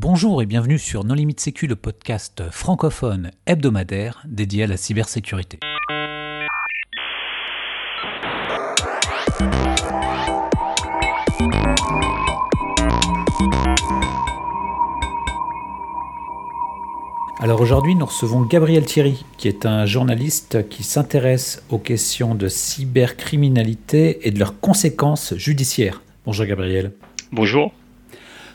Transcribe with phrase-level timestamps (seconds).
[0.00, 5.58] Bonjour et bienvenue sur Non Limite Sécu, le podcast francophone hebdomadaire dédié à la cybersécurité.
[17.40, 22.46] Alors aujourd'hui, nous recevons Gabriel Thierry, qui est un journaliste qui s'intéresse aux questions de
[22.46, 26.02] cybercriminalité et de leurs conséquences judiciaires.
[26.24, 26.92] Bonjour Gabriel.
[27.32, 27.72] Bonjour.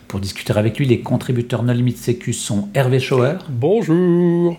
[0.08, 3.38] Pour discuter avec lui, les contributeurs No Limite Sécu sont Hervé Schauer.
[3.48, 4.58] Bonjour.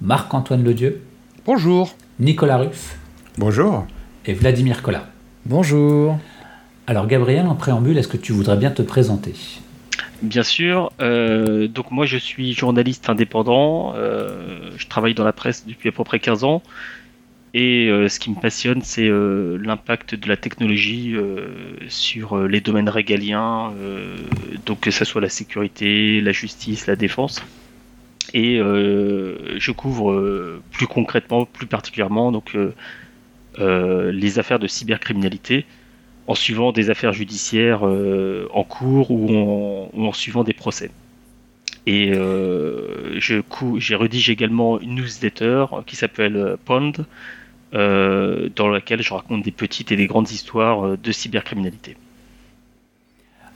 [0.00, 1.00] Marc-Antoine Ledieu.
[1.46, 1.94] Bonjour.
[2.20, 2.98] Nicolas Ruff.
[3.38, 3.86] Bonjour.
[4.26, 5.08] Et Vladimir Collat.
[5.46, 6.18] Bonjour.
[6.86, 9.34] Alors Gabriel, en préambule, est-ce que tu voudrais bien te présenter?
[10.22, 10.92] Bien sûr.
[11.00, 13.94] Euh, donc moi je suis journaliste indépendant.
[13.96, 16.62] Euh, je travaille dans la presse depuis à peu près 15 ans.
[17.56, 21.46] Et euh, ce qui me passionne, c'est euh, l'impact de la technologie euh,
[21.88, 23.72] sur les domaines régaliens,
[24.66, 27.42] donc que ce soit la sécurité, la justice, la défense.
[28.32, 32.56] Et je couvre plus concrètement, plus particulièrement, donc
[33.58, 35.64] les affaires de cybercriminalité
[36.26, 40.90] en suivant des affaires judiciaires en cours ou en, suivant des procès.
[41.86, 43.42] Et je
[43.78, 46.92] j'ai rédigé également une newsletter qui s'appelle Pond,
[47.74, 51.96] euh, dans laquelle je raconte des petites et des grandes histoires euh, de cybercriminalité.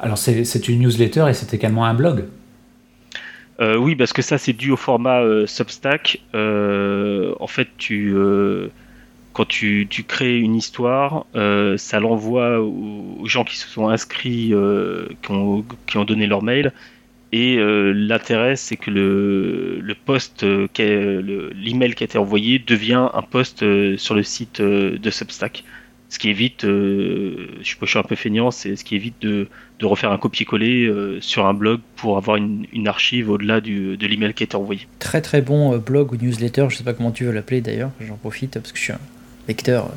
[0.00, 2.24] Alors c'est une newsletter et c'est également un blog
[3.60, 6.20] euh, Oui, parce que ça c'est dû au format Substack.
[6.34, 8.14] en fait, tu,
[9.32, 11.26] quand tu, tu, crées une histoire,
[11.76, 14.52] ça l'envoie aux, gens qui se sont inscrits,
[15.22, 16.72] qui ont, qui, ont, donné leur mail,
[17.32, 20.66] et euh, l'intérêt, c'est que le, le post, euh,
[21.54, 25.64] l'email qui a été envoyé devient un post euh, sur le site de Substack.
[26.10, 29.46] Ce qui évite, je, suis un peu feignant, c'est ce qui évite de,
[29.78, 30.90] de refaire un copier-coller
[31.20, 34.88] sur un blog pour avoir une, une archive au-delà de l'email qui a été envoyé.
[35.00, 38.16] Très très bon blog ou newsletter, je sais pas comment tu veux l'appeler d'ailleurs, j'en
[38.16, 39.00] profite parce que je suis un
[39.48, 39.90] lecteur.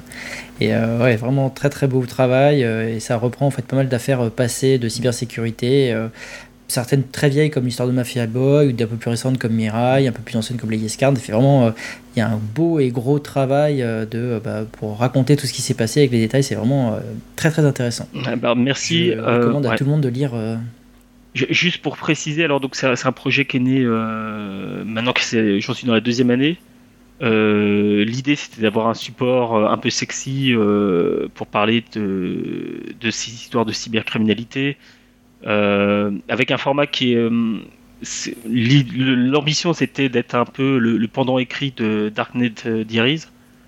[0.59, 4.30] Et ouais, vraiment très très beau travail et ça reprend en fait pas mal d'affaires
[4.31, 5.96] passées de cybersécurité
[6.72, 9.54] certaines très vieilles comme l'histoire de Mafia Boy, ou des un peu plus récentes comme
[9.54, 11.72] Mirai, un peu plus anciennes comme les Yes fait vraiment, euh,
[12.16, 15.48] il y a un beau et gros travail euh, de, euh, bah, pour raconter tout
[15.48, 16.44] ce qui s'est passé avec les détails.
[16.44, 16.98] C'est vraiment
[17.36, 18.08] très très intéressant.
[18.26, 19.12] Ah bah, merci.
[19.12, 20.32] Je recommande à tout le monde de lire.
[21.34, 23.86] Juste pour préciser, alors donc c'est un projet qui est né
[24.86, 26.58] maintenant que j'en suis dans la deuxième année.
[27.22, 30.53] L'idée c'était d'avoir un support un peu sexy
[31.36, 34.78] pour parler de, de ces histoires de cybercriminalité,
[35.44, 37.59] avec un format qui est euh,
[38.96, 42.53] l'ambition c'était d'être un peu le, pendant écrit de Darknet
[42.85, 43.25] Diaries,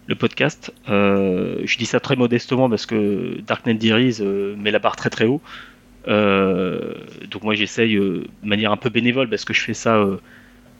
[0.07, 0.73] le podcast.
[0.89, 4.21] Euh, je dis ça très modestement parce que Darknet Diaries
[4.57, 5.41] met la barre très très haut.
[6.07, 10.03] donc moi j'essaye de manière un peu bénévole parce que je fais ça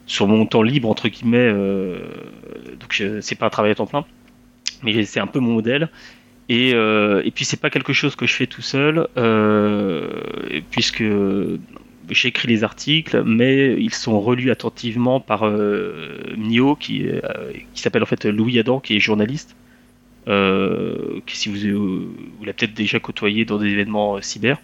[0.06, 1.52] sur mon temps libre entre guillemets.
[2.80, 4.06] donc c'est pas un travail à temps plein,
[4.84, 5.90] mais c'est un peu mon modèle.
[6.50, 10.08] Et, euh, et puis c'est pas quelque chose que je fais tout seul, euh,
[10.72, 11.04] puisque
[12.10, 17.20] j'écris les articles, mais ils sont relus attentivement par euh, Mio, qui, euh,
[17.74, 19.56] qui s'appelle en fait Louis Adam, qui est journaliste,
[20.28, 24.58] euh, qui si vous, vous l'avez peut-être déjà côtoyé dans des événements cyber,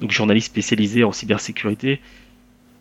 [0.00, 2.00] donc journaliste spécialisé en cybersécurité.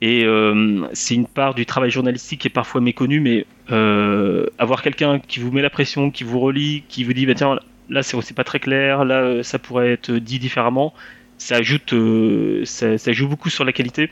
[0.02, 4.82] Et euh, c'est une part du travail journalistique qui est parfois méconnue, mais euh, avoir
[4.82, 7.60] quelqu'un qui vous met la pression, qui vous relie, qui vous dit bah, tiens
[7.92, 10.94] là c'est pas très clair, là euh, ça pourrait être dit différemment.
[11.38, 14.10] Ça ajoute, euh, ça, joue beaucoup sur la qualité.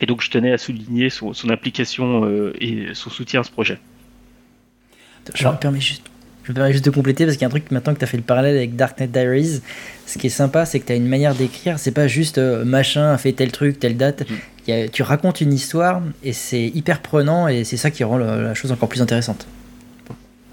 [0.00, 3.78] Et donc je tenais à souligner son, implication euh, et son soutien à ce projet.
[5.34, 6.04] Je me permets juste,
[6.44, 8.04] je me permets juste de compléter parce qu'il y a un truc maintenant que tu
[8.04, 9.60] as fait le parallèle avec Darknet Diaries.
[10.06, 11.78] Ce qui est sympa, c'est que tu as une manière d'écrire.
[11.78, 14.24] C'est pas juste machin a fait tel truc, telle date.
[14.66, 14.88] Mm.
[14.90, 18.72] tu racontes une histoire et c'est hyper prenant et c'est ça qui rend la chose
[18.72, 19.46] encore plus intéressante.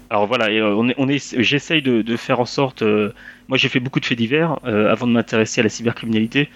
[0.08, 2.82] Alors voilà, euh, on est, j'essaye de, faire en sorte.
[2.82, 3.12] Euh,
[3.48, 6.48] moi, j'ai fait beaucoup de faits divers euh, avant de m'intéresser à la cybercriminalité.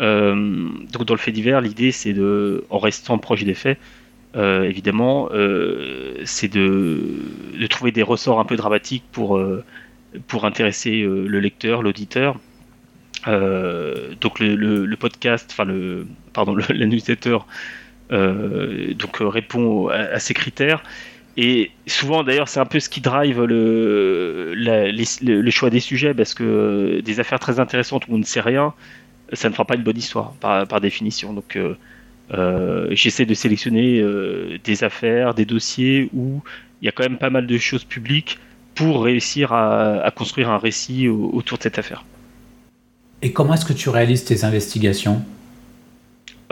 [0.00, 3.78] donc, dans le fait divers, l'idée, c'est de, en restant proche des faits,
[4.34, 5.28] évidemment,
[6.24, 7.00] c'est de,
[7.68, 9.40] trouver des ressorts un peu dramatiques pour,
[10.42, 12.38] intéresser le lecteur, l'auditeur.
[13.26, 16.86] donc, le, podcast, enfin le, pardon, le,
[18.94, 20.82] donc répond à ces critères.
[21.36, 26.32] Et souvent, d'ailleurs, c'est un peu ce qui drive le, le, choix des sujets, parce
[26.32, 28.72] que des affaires très intéressantes où on ne sait rien,
[29.32, 31.34] ça ne fera pas une bonne histoire, par, définition.
[31.34, 31.76] Donc, euh,
[32.32, 36.42] euh j'essaie de sélectionner euh, des affaires, des dossiers où
[36.80, 38.38] il y a quand même pas mal de choses publiques
[38.74, 42.04] pour réussir à construire un récit autour de cette affaire.
[43.22, 45.22] Et comment est-ce que tu réalises tes investigations?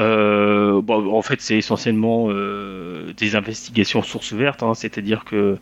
[0.01, 5.57] Euh, en fait, c'est essentiellement des investigations sources vertes, hein, c'est-à-dire que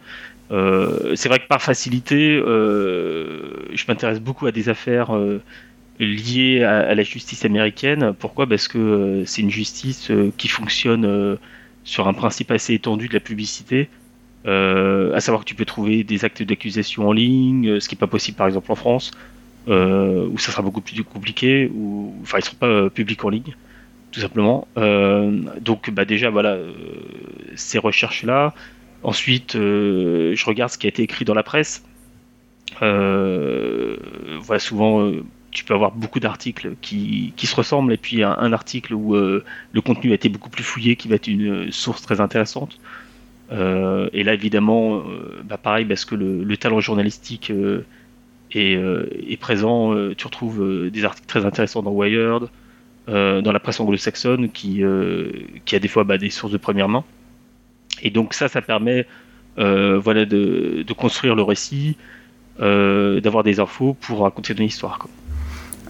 [1.15, 5.17] c'est vrai que par facilité, je m'intéresse beaucoup à des affaires
[5.99, 8.13] liées à, la justice américaine.
[8.19, 8.47] Pourquoi?
[8.47, 11.39] Parce que c'est une justice qui fonctionne
[11.85, 13.89] sur un principe assez étendu de la publicité.
[14.45, 18.07] à savoir que tu peux trouver des actes d'accusation en ligne, ce qui n'est pas
[18.07, 19.11] possible par exemple en France
[19.69, 23.29] euh, où ça sera beaucoup plus compliqué, ou enfin ils seront pas euh, publics en
[23.29, 23.55] ligne,
[24.13, 24.69] tout simplement.
[24.77, 26.73] Euh, donc bah déjà voilà euh,
[27.57, 28.55] ces recherches là.
[29.03, 31.83] Ensuite, euh, je regarde ce qui a été écrit dans la presse.
[34.59, 35.13] souvent
[35.51, 40.13] tu peux avoir beaucoup d'articles qui, se ressemblent et puis un, article où le contenu
[40.13, 42.79] a été beaucoup plus fouillé qui va être une source très intéressante.
[43.51, 45.03] Et là, évidemment,
[45.45, 47.53] bah pareil, parce que le, le talent journalistique
[48.53, 49.95] est, présent.
[50.17, 52.49] Tu retrouves des articles très intéressants dans Wired,
[53.09, 54.83] dans la presse anglo-saxonne, qui,
[55.65, 57.05] qui a des fois bah, des sources de première main.
[58.03, 59.07] Et donc ça, ça permet
[59.57, 61.97] voilà, de, construire le récit,
[62.59, 65.09] d'avoir des infos pour raconter une histoire.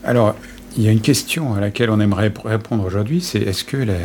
[0.04, 0.34] Alors,
[0.76, 3.98] il y a une question à laquelle on aimerait répondre aujourd'hui, c'est est-ce que la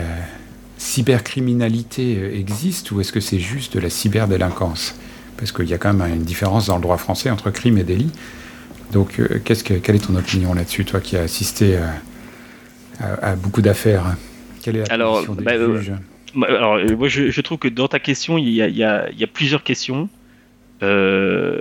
[0.77, 4.95] cybercriminalité existe ou est-ce que c'est juste de la cyberdélinquance?
[5.37, 7.83] Parce qu'il y a quand même une différence dans le droit français entre crime et
[7.83, 8.11] délit.
[8.91, 11.85] Donc, euh, qu'est-ce que, quelle est ton opinion là-dessus, toi qui as assisté euh,
[12.99, 14.15] à, à, beaucoup d'affaires
[14.61, 15.93] Quelle est la alors, des bah, euh, juges
[16.35, 19.09] alors, moi, je, je, trouve que dans ta question, il y a, il y a,
[19.11, 20.07] il y a plusieurs questions.
[20.83, 21.59] Euh,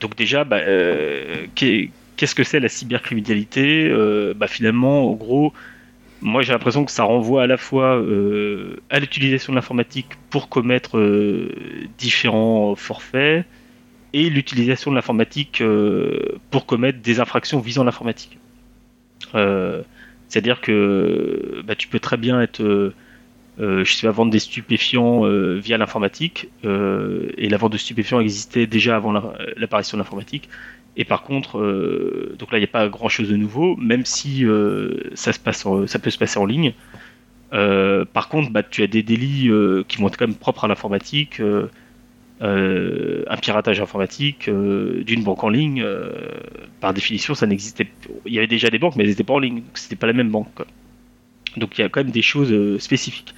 [0.00, 3.88] donc déjà, bah, euh, qu'est-ce que c'est la cybercriminalité?
[3.88, 5.52] Euh, bah, Finalement, en gros,
[6.22, 10.48] moi j'ai l'impression que ça renvoie à la fois euh, à l'utilisation de l'informatique pour
[10.48, 11.52] commettre euh,
[11.98, 13.44] différents forfaits,
[14.14, 18.38] et l'utilisation de l'informatique euh, pour commettre des infractions visant l'informatique.
[19.34, 19.82] Euh,
[20.34, 22.92] C'est-à-dire que bah, tu peux très bien être, euh,
[23.56, 28.18] je sais pas, vendre des stupéfiants euh, via l'informatique, euh, et la vente de stupéfiants
[28.18, 29.12] existait déjà avant
[29.56, 30.48] l'apparition de l'informatique.
[30.96, 31.60] Et par contre,
[32.36, 34.44] donc là il n'y a pas grand-chose de nouveau, même si
[35.14, 36.72] ça peut se passer en ligne.
[37.50, 39.50] par contre, bah, tu as des délits
[39.86, 41.40] qui vont être quand même propres à l'informatique.
[42.42, 46.10] Euh, un piratage informatique euh, d'une banque en ligne, euh,
[46.80, 47.86] par définition, ça n'existait.
[48.26, 49.62] Il y avait déjà des banques, mais elles n'étaient pas en ligne.
[49.74, 50.62] C'était pas la même banque.
[51.56, 53.34] Donc il y a quand même des choses spécifiques.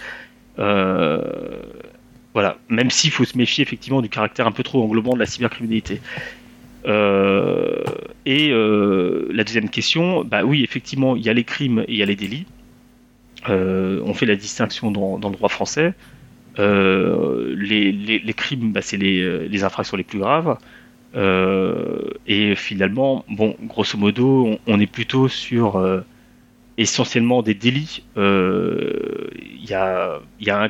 [0.56, 2.58] voilà.
[2.68, 6.00] Même s'il faut se méfier effectivement du caractère un peu trop englobant de la cybercriminalité.
[6.86, 12.02] et la deuxième question, bah oui, effectivement, il y a les crimes et il y
[12.02, 12.46] a les délits.
[13.46, 15.92] on fait la distinction dans le droit français.
[16.58, 20.58] Euh, les, crimes, bah, c'est les, euh, les, infractions les plus graves.
[21.14, 26.02] Euh, et finalement, bon, grosso modo, on, est plutôt sur
[26.78, 28.02] essentiellement des délits.
[28.16, 30.20] Il y a,
[30.50, 30.68] un,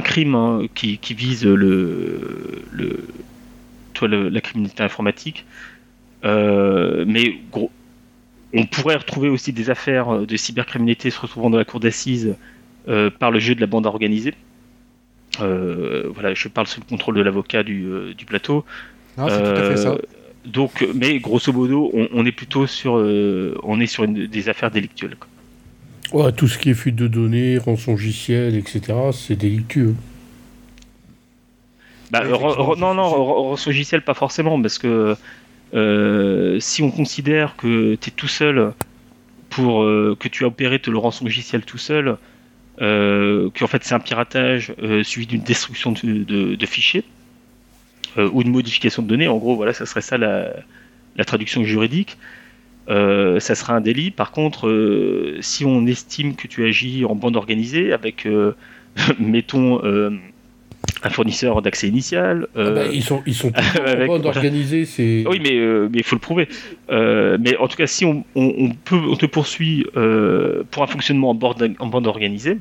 [0.00, 3.04] crime hein, qui, vise le,
[3.94, 5.44] toi, la criminalité informatique.
[6.24, 7.38] mais
[8.54, 12.34] on pourrait retrouver aussi des affaires de cybercriminalité se retrouvant dans la cour d'assises
[12.86, 14.34] par le jeu de la bande organisée.
[15.40, 18.64] Euh, voilà, je parle sous le contrôle de l'avocat du, euh, du, plateau.
[19.16, 19.96] C'est tout à fait ça.
[20.44, 24.70] Donc, mais grosso modo, on, on est plutôt sur, on est sur une, des affaires
[24.70, 25.16] délictuelles.
[25.16, 25.28] Quoi.
[26.12, 29.94] Ouais, tout ce qui est fuite de données, rançongiciel, etc., c'est délictueux.
[32.10, 35.16] Bah, ouais, non, non, rançongiciel, pas forcément, parce que
[35.74, 38.72] euh, si on considère que tu es tout seul
[39.50, 42.16] pour euh, que tu as opéré te le rançongiciel tout seul,
[42.80, 47.04] euh, qu'en fait c'est un piratage euh, suivi d'une destruction de, fichiers
[48.16, 49.28] euh, ou une modification de données.
[49.28, 50.52] En gros, voilà, ça serait ça la,
[51.16, 52.16] la traduction juridique.
[52.88, 54.10] Euh, ça sera un délit.
[54.10, 58.26] Par contre, si on estime que tu agis en bande organisée avec,
[59.18, 59.80] mettons,
[61.02, 62.48] un fournisseur d'accès initial.
[62.56, 63.52] Euh, ah bah, ils sont, ils sont
[63.84, 65.24] avec, en bande organisée, c'est.
[65.28, 66.48] Oui, mais euh, mais il faut le prouver.
[66.90, 70.82] Euh, mais en tout cas, si on, on, on peut, on te poursuit euh, pour
[70.82, 72.58] un fonctionnement en bande, en bande organisée.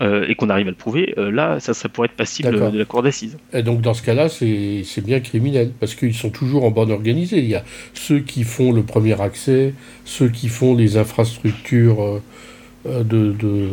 [0.00, 3.02] et qu'on arrive à le prouver, là, ça, ça pourrait être passible de la cour
[3.02, 3.36] d'assises.
[3.52, 7.38] Et donc, dans ce cas-là, c'est bien criminel, parce qu'ils sont toujours en bande organisée.
[7.38, 9.74] Il y a ceux qui font le premier accès,
[10.06, 12.22] ceux qui font les infrastructures
[12.86, 13.68] de, de,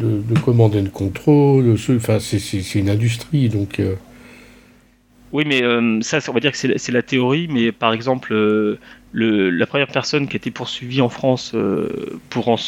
[0.00, 3.80] de, de command and control, c'est une industrie, donc...
[3.80, 3.94] Euh...
[5.32, 8.80] Oui, mais euh, ça, on va dire que c'est la théorie, mais par exemple, euh,
[9.12, 11.54] le, la première personne qui a été poursuivie en France
[12.30, 12.58] pour,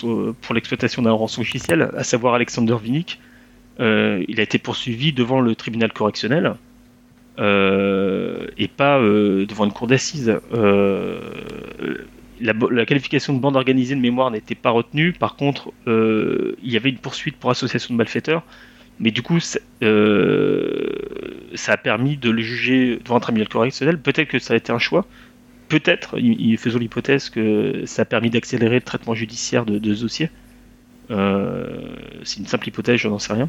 [0.40, 3.18] pour l'exploitation d'un rançon logiciel, à savoir Alexander Vinnik,
[3.80, 6.54] euh, il a été poursuivi devant le tribunal correctionnel
[7.38, 10.32] et pas devant une cour d'assises.
[12.42, 15.12] La, qualification de bande organisée de mémoire n'était pas retenue.
[15.12, 18.42] Par contre, il y avait une poursuite pour association de malfaiteurs.
[19.00, 23.99] Mais du coup, ça a permis de le juger devant un tribunal correctionnel.
[23.99, 25.06] Peut-être que ça a été un choix.
[25.68, 26.16] Peut-être,
[26.58, 30.30] faisons l'hypothèse que ça a permis d'accélérer le traitement judiciaire de, de ce dossier.
[31.08, 33.49] C'est une simple hypothèse, je n'en sais rien.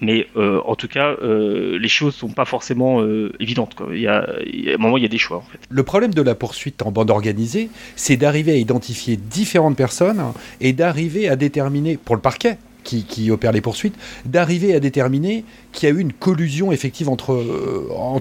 [0.00, 3.76] Mais euh, en tout cas, euh, les choses sont pas forcément euh, évidentes.
[3.92, 4.26] Il, y a,
[4.74, 5.42] un moment, il y a des choix.
[5.68, 10.22] Le problème de la poursuite en bande organisée, c'est d'arriver à identifier différentes personnes
[10.60, 15.88] et d'arriver à déterminer, pour le parquet, qui, opère les poursuites, d'arriver à déterminer qu'il
[15.88, 17.34] y a eu une collusion effective entre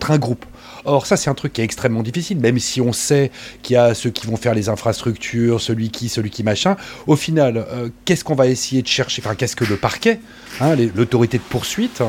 [0.10, 0.44] un groupe.
[0.86, 3.32] Or, ça, c'est un truc qui est extrêmement difficile, même si on sait
[3.63, 6.77] qu'il y a ceux qui vont faire les infrastructures, celui qui, celui qui machin.
[7.08, 9.22] Au final, euh, qu'est-ce qu'on va essayer de chercher?
[9.25, 10.20] Enfin, qu'est-ce que le parquet,
[10.62, 12.04] hein, l'autorité de poursuite,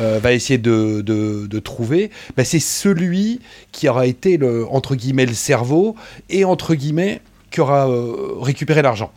[0.00, 2.10] euh, va essayer de, trouver?
[2.36, 5.94] Ben, C'est celui qui aura été, le, entre guillemets, le cerveau
[6.30, 7.20] et, entre guillemets,
[7.50, 9.12] qui aura euh, récupéré l'argent.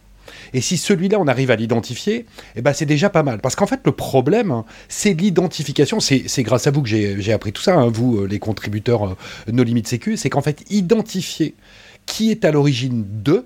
[0.55, 3.39] Et si celui-là, on arrive à l'identifier, eh ben, c'est déjà pas mal.
[3.41, 5.99] Parce qu'en fait, le problème, c'est l'identification.
[5.99, 9.15] C'est grâce à vous que j'ai appris tout ça, hein, vous, euh, les contributeurs euh,
[9.51, 10.15] No Limit Sécu.
[10.15, 11.55] C'est qu'en fait, identifier
[12.05, 13.45] qui est à l'origine de,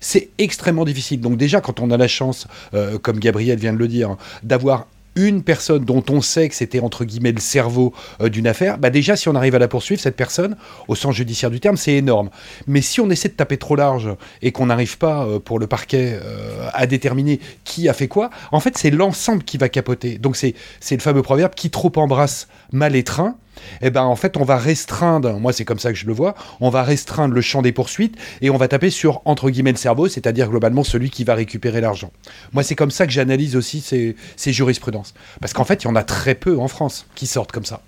[0.00, 1.20] c'est extrêmement difficile.
[1.20, 4.88] Donc déjà, quand on a la chance, euh, comme Gabriel vient de le dire, d'avoir
[5.26, 8.90] une personne dont on sait que c'était entre guillemets le cerveau euh, d'une affaire, bah
[8.90, 10.56] déjà si on arrive à la poursuivre, cette personne,
[10.88, 12.30] au sens judiciaire du terme, c'est énorme.
[12.66, 14.08] Mais si on essaie de taper trop large
[14.42, 18.30] et qu'on n'arrive pas euh, pour le parquet euh, à déterminer qui a fait quoi,
[18.52, 20.18] en fait c'est l'ensemble qui va capoter.
[20.18, 20.54] Donc c'est
[20.90, 23.36] le fameux proverbe qui trop embrasse mal étreint
[23.82, 26.34] eh ben en fait on va restreindre, moi c'est comme ça que je le vois,
[26.60, 29.76] on va restreindre le champ des poursuites et on va taper sur entre guillemets le
[29.76, 32.12] cerveau, c'est-à-dire globalement celui qui va récupérer l'argent.
[32.52, 35.96] Moi c'est comme ça que j'analyse aussi ces, jurisprudences, parce qu'en fait il y en
[35.96, 37.82] a très peu en France qui sortent comme ça.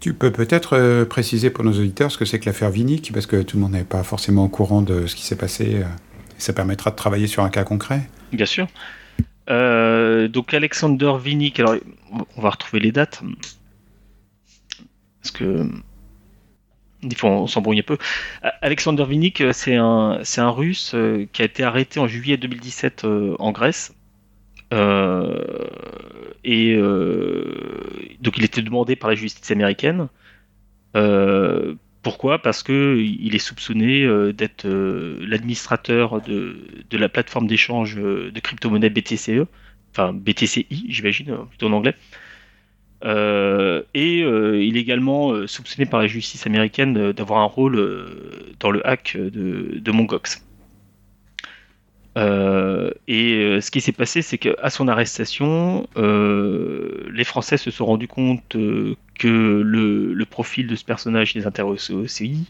[0.00, 3.26] Tu peux peut-être euh, préciser pour nos auditeurs ce que c'est que l'affaire Vinic, parce
[3.26, 5.76] que tout le monde n'est pas forcément au courant de ce qui s'est passé.
[5.76, 5.84] Euh,
[6.38, 8.00] ça permettra de travailler sur un cas concret.
[8.32, 8.66] Bien sûr.
[9.50, 11.76] Euh, donc Alexander Vinic, alors
[12.36, 13.22] on va retrouver les dates.
[15.22, 15.68] Parce que
[17.02, 17.98] des fois on s'embrouille un peu.
[18.60, 23.36] Alexander Vinik, euh, c'est un, russe euh, qui a été arrêté en juillet 2017 euh,
[23.38, 23.94] en Grèce.
[26.44, 26.76] et
[28.20, 30.08] donc il était demandé par la justice américaine.
[32.02, 32.40] pourquoi?
[32.40, 36.56] Parce que il est soupçonné d'être l'administrateur de,
[36.88, 39.46] de, la plateforme d'échange de crypto-monnaie BTCE,
[39.90, 41.94] enfin BTCI, j'imagine, plutôt en anglais.
[43.04, 48.06] Euh, et euh, il est également euh, soupçonné par la justice américaine d'avoir un rôle
[48.60, 50.44] dans le hack de, de Mongox.
[52.16, 58.56] et ce qui s'est passé, c'est qu'à son arrestation, les Français se sont rendus compte
[59.18, 62.46] que le, profil de ce personnage les intéressait aussi.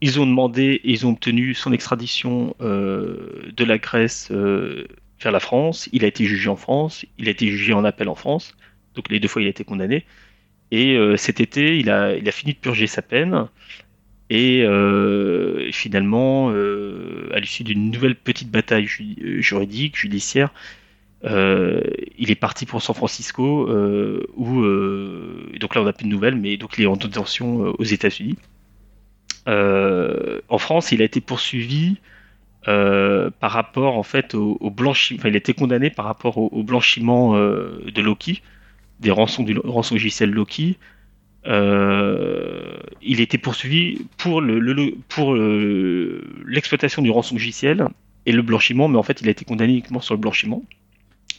[0.00, 5.88] Ils ont demandé et ils ont obtenu son extradition de la Grèce vers la France.
[5.92, 8.54] Il a été jugé en France, il a été jugé en appel en France.
[8.94, 10.04] Donc les deux fois, il a été condamné.
[10.70, 13.46] Et euh, cet été, il a, fini de purger sa peine.
[14.30, 20.52] Et, euh, finalement, euh, à l'issue d'une nouvelle petite bataille juridique, judiciaire,
[21.22, 23.68] il est parti pour San Francisco,
[24.36, 24.62] où
[25.58, 28.36] donc là on n'a plus de nouvelles, mais donc il est en détention aux États-Unis.
[29.46, 31.96] en France, il a été poursuivi
[32.64, 35.20] par rapport en fait au, blanchiment.
[35.20, 38.42] Enfin, il a été condamné par rapport au, blanchiment de Loki
[39.04, 40.78] des rançons du rançon logiciel Loki,
[41.46, 44.42] euh, il était poursuivi pour
[45.08, 45.36] pour
[46.46, 47.86] l'exploitation du rançon logiciel
[48.26, 50.64] et le blanchiment, mais en fait il a été condamné uniquement sur le blanchiment.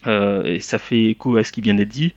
[0.08, 2.14] Euh, et ça fait écho à ce qui vient d'être dit,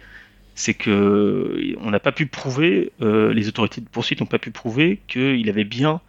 [0.55, 4.51] c'est que on n'a pas pu prouver, euh, les autorités de poursuite n'ont pas pu
[4.51, 6.01] prouver qu'il avait bien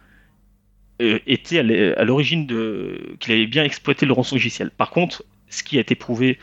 [1.26, 4.70] été à l'origine de, qu'il avait bien exploité le rançon logiciel.
[4.70, 6.38] Par contre, ce qui a été prouvé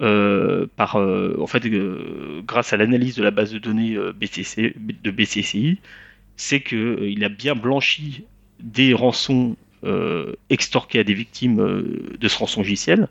[0.00, 4.74] euh, par, euh, en fait, euh, grâce à l'analyse de la base de données BCC,
[4.76, 5.78] de BCCI,
[6.36, 8.24] c'est qu'il a bien blanchi
[8.60, 9.56] des rançons
[10.50, 11.56] extorquées à des victimes
[12.18, 13.08] de ce rançon logiciel,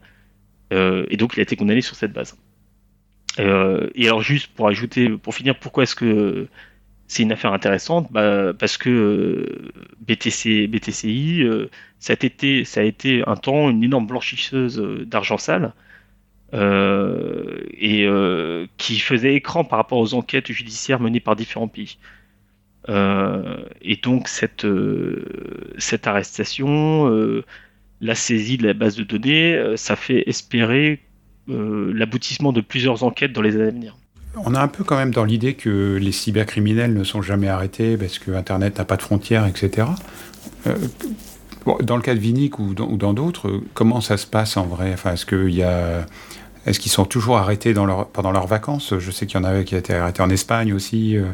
[0.71, 2.37] et donc il a été condamné sur cette base.
[3.39, 6.47] et alors juste pour ajouter, pour finir, pourquoi est-ce que
[7.07, 8.11] c'est une affaire intéressante?
[8.11, 11.43] Bah, Parce que BTC, BTCI,
[11.99, 15.73] ça, a été, ça a été un temps une énorme blanchisseuse d'argent sale.
[16.53, 21.97] Euh, et euh, qui faisait écran par rapport aux enquêtes judiciaires menées par différents pays.
[22.87, 24.65] Euh, et donc cette,
[25.77, 27.43] cette arrestation,
[28.01, 31.01] la saisie de la base de données, ça fait espérer
[31.47, 33.97] l'aboutissement de plusieurs enquêtes dans les années à venir.
[34.45, 37.97] On a un peu quand même dans l'idée que les cybercriminels ne sont jamais arrêtés
[37.97, 39.87] parce que Internet n'a pas de frontières, etc
[41.81, 44.91] dans le cas de Vinic ou dans d'autres, comment ça se passe en vrai?
[44.93, 46.05] Enfin, Est-ce qu'il y a
[46.65, 48.93] est-ce qu'ils sont toujours arrêtés dans leur, pendant leurs vacances?
[48.99, 51.17] Je sais qu'il y en avait qui été arrêtés en Espagne aussi.
[51.17, 51.25] Euh.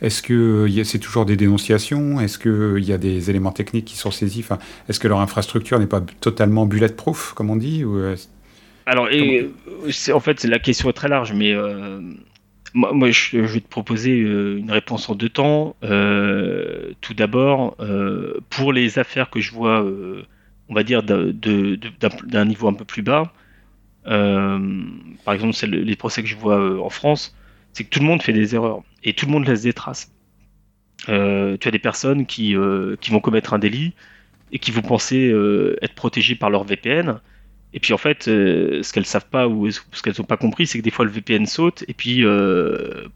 [0.00, 2.20] Est-ce que c'est toujours des dénonciations?
[2.20, 4.40] Est-ce qu'il y a des éléments techniques qui sont saisis?
[4.40, 4.58] Enfin,
[4.88, 8.00] Est-ce que leur infrastructure n'est pas totalement bulletproof, comme on dit ou
[8.86, 9.50] Alors, et,
[10.12, 12.00] en fait, la question est très large, mais euh,
[12.72, 15.76] moi, je, vais te proposer euh, une réponse en deux temps.
[15.82, 17.76] tout d'abord,
[18.48, 19.84] pour les affaires que je vois,
[20.70, 23.30] on va dire, d'un niveau un peu plus bas,
[24.04, 27.36] par exemple, les procès que je vois euh, en France,
[27.72, 30.12] c'est que tout le monde fait des erreurs et tout le monde laisse des traces.
[31.08, 32.54] Euh, tu as des personnes qui,
[33.00, 33.94] qui vont commettre un délit
[34.52, 35.32] et qui vont penser
[35.80, 37.20] être protégées par leur VPN.
[37.72, 40.78] Et puis en fait, ce qu'elles savent pas ou ce qu'elles n'ont pas compris, c'est
[40.78, 42.24] que des fois le VPN saute et puis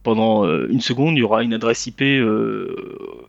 [0.05, 2.03] pendant une seconde, il y aura une adresse IP,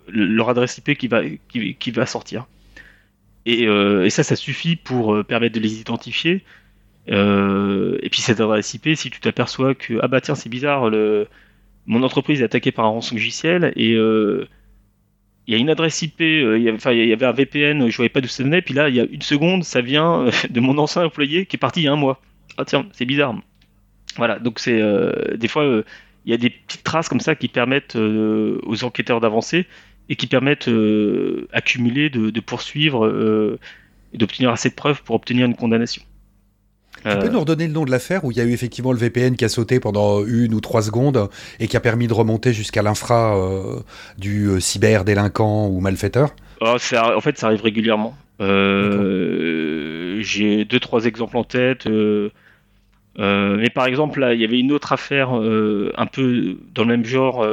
[0.08, 2.46] leur adresse IP qui va, qui, va sortir.
[3.48, 3.68] Et,
[4.10, 6.44] ça, ça suffit pour permettre de les identifier
[7.10, 10.90] euh, et puis cette adresse IP, si tu t'aperçois que ah bah tiens c'est bizarre,
[11.86, 14.48] mon entreprise est attaquée par un rançon logiciel et euh,
[15.48, 17.90] il y a une adresse IP, euh, il y avait, il y avait un VPN,
[17.90, 20.26] je voyais pas d'où ça venait, puis là il y a une seconde, ça vient
[20.50, 22.22] de mon ancien employé qui est parti il y a un mois.
[22.58, 23.36] Ah tiens, c'est bizarre.
[24.18, 24.82] Voilà, donc c'est
[25.38, 25.84] des fois
[26.26, 29.68] il y a des petites traces comme ça qui permettent aux enquêteurs d'avancer
[30.10, 30.70] et qui permettent
[31.52, 33.58] accumuler, de, de poursuivre
[34.14, 36.02] et d'obtenir assez de preuves pour obtenir une condamnation.
[37.12, 38.98] Tu peux nous redonner le nom de l'affaire où il y a eu effectivement le
[38.98, 42.52] VPN qui a sauté pendant une ou trois secondes et qui a permis de remonter
[42.52, 43.80] jusqu'à l'infra euh,
[44.18, 46.30] du euh, cyberdélinquant ou malfaiteur?
[46.62, 48.16] Oh, En fait, ça arrive régulièrement.
[48.42, 51.88] Euh, j'ai deux, trois exemples en tête.
[53.18, 57.06] mais par exemple, là, il y avait une autre affaire un peu dans le même
[57.06, 57.46] genre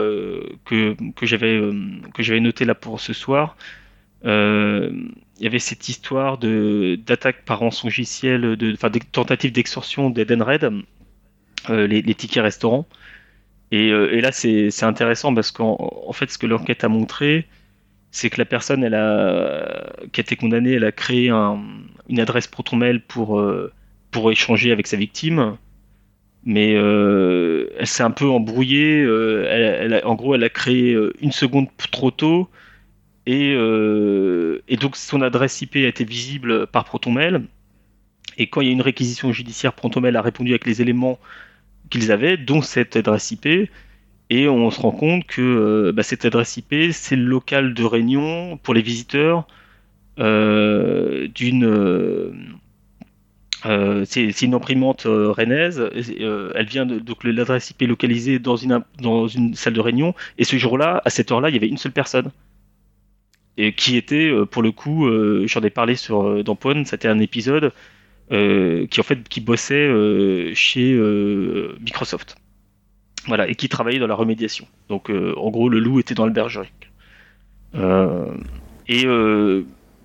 [0.64, 3.56] que, que j'avais noté là pour ce soir
[4.25, 10.83] il y avait cette histoire de d'attaque par rançongiciel, de, enfin des tentatives d'extorsion d'Edenred,
[11.71, 12.87] euh, les, tickets restaurants.
[13.71, 17.47] Et, euh, là, c'est intéressant parce qu'en fait, ce que l'enquête a montré,
[18.11, 21.63] c'est que la personne elle a, qui a été condamnée, elle a créé un,
[22.08, 23.73] une adresse ProtonMail pour, euh,
[24.11, 25.56] pour échanger avec sa victime.
[26.45, 29.02] Mais euh, elle s'est un peu embrouillée.
[29.02, 32.50] Elle en gros, elle a créé une seconde trop tôt
[33.28, 37.43] euh, et, donc son adresse IP a été visible par ProtonMail.
[38.39, 41.19] Et quand il y a une réquisition judiciaire, ProtonMail a répondu avec les éléments
[41.91, 43.69] qu'ils avaient, dont cette adresse IP.
[44.30, 47.85] Et on se rend compte que euh, bah, cette adresse IP, c'est le local de
[47.85, 49.47] réunion pour les visiteurs
[50.19, 52.52] euh, d'une.
[54.04, 55.82] c'est une imprimante rennaise.
[55.95, 60.15] elle vient de l'adresse IP localisée dans une dans une salle de réunion.
[60.39, 62.30] Et ce jour-là, à cette heure-là, il y avait une seule personne
[63.56, 67.08] et qui était euh, pour le coup, euh, j'en ai parlé sur euh, dans c'était
[67.08, 67.73] un épisode
[68.30, 70.95] qui en fait qui bossait chez
[71.80, 72.36] Microsoft.
[73.26, 74.67] Voilà, et qui travaillait dans la remédiation.
[74.88, 76.73] Donc en gros, le loup était dans le bergerie.
[78.88, 79.04] et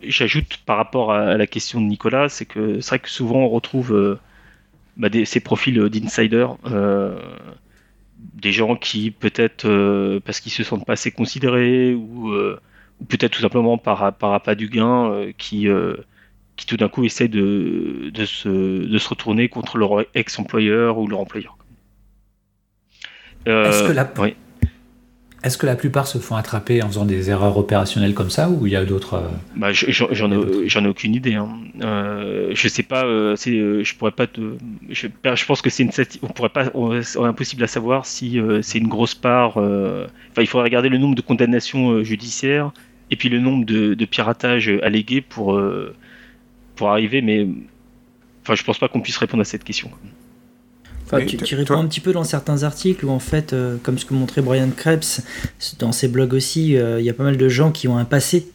[0.03, 3.49] j'ajoute par rapport à, la question de Nicolas, c'est que c'est vrai que souvent on
[3.49, 4.19] retrouve
[4.97, 6.57] bah, ces profils d'insiders
[8.33, 12.33] des gens qui peut-être parce qu'ils se sentent pas assez considérés ou
[13.07, 15.95] peut-être tout simplement par, par appât du gain euh, qui, euh,
[16.55, 21.07] qui tout d'un coup essaient de, de, se, de se retourner contre leur ex-employeur ou
[21.07, 21.57] leur employeur.
[23.45, 24.11] Est-ce que, la...
[24.19, 24.35] oui.
[25.41, 28.67] Est-ce que la plupart se font attraper en faisant des erreurs opérationnelles comme ça ou
[28.67, 29.23] il y a d'autres
[29.55, 31.35] bah, J'en ai, ai, aucune idée.
[31.35, 31.47] Hein.
[31.81, 33.03] Euh, je sais pas.
[33.03, 34.57] je pourrais pas te.
[34.89, 35.91] Je, je pense que c'est une.
[36.23, 36.65] On pourrait pas.
[37.03, 39.55] C'est impossible à savoir si c'est une grosse part.
[39.55, 42.73] Enfin, il faudrait regarder le nombre de condamnations judiciaires
[43.11, 45.95] et puis le nombre de, de piratages allégués pour, euh,
[46.75, 47.47] pour arriver, mais
[48.43, 49.89] enfin, je pense pas qu'on puisse répondre à cette question.
[51.05, 53.97] Enfin, tu, tu, réponds un petit peu dans certains articles où en fait, euh, comme
[53.97, 55.21] ce que montrait Brian Krebs,
[55.79, 58.03] dans ses blogs aussi, euh, il y a pas mal de gens qui ont un
[58.03, 58.47] passé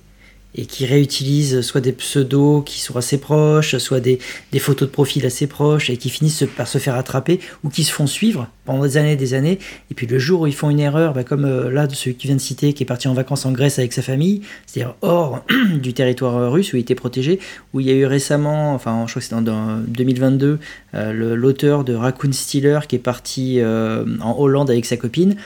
[0.55, 4.19] et qui réutilisent soit des pseudos qui sont assez proches, soit des,
[4.53, 7.85] des, photos de profil assez proches et qui finissent par se faire attraper ou qui
[7.85, 9.59] se font suivre pendant des années et des années.
[9.91, 12.17] Et puis le jour où ils font une erreur, bah comme euh, là de celui
[12.17, 14.95] qui vient de citer, qui est parti en vacances en Grèce avec sa famille, c'est-à-dire
[15.03, 15.45] hors
[15.81, 17.38] du territoire euh, russe où il était protégé,
[17.73, 20.59] où il y a eu récemment, enfin je crois que c'était en 2022,
[20.95, 25.37] euh, l'auteur de Raccoon Stealer qui est parti en Hollande avec sa copine.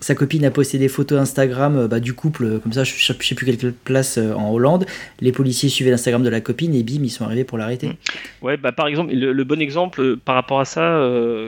[0.00, 2.92] Sa copine a posté des photos Instagram euh, bah, du couple, euh, comme ça, je,
[2.92, 4.84] sais plus quelle place euh, en Hollande.
[5.20, 7.88] Les policiers suivaient l'Instagram de la copine et bim, ils sont arrivés pour l'arrêter.
[7.88, 7.96] Mm.
[8.42, 10.98] Ouais, bah par exemple, le, bon exemple par rapport à ça,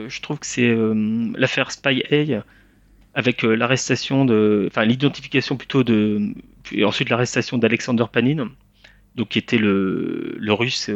[0.07, 0.75] je trouve que c'est
[1.35, 2.43] l'affaire Spy A
[3.13, 6.21] avec l'arrestation de, enfin l'identification plutôt de,
[6.71, 8.49] et ensuite l'arrestation d'Alexander Panin.
[9.15, 10.89] donc qui était le, le russe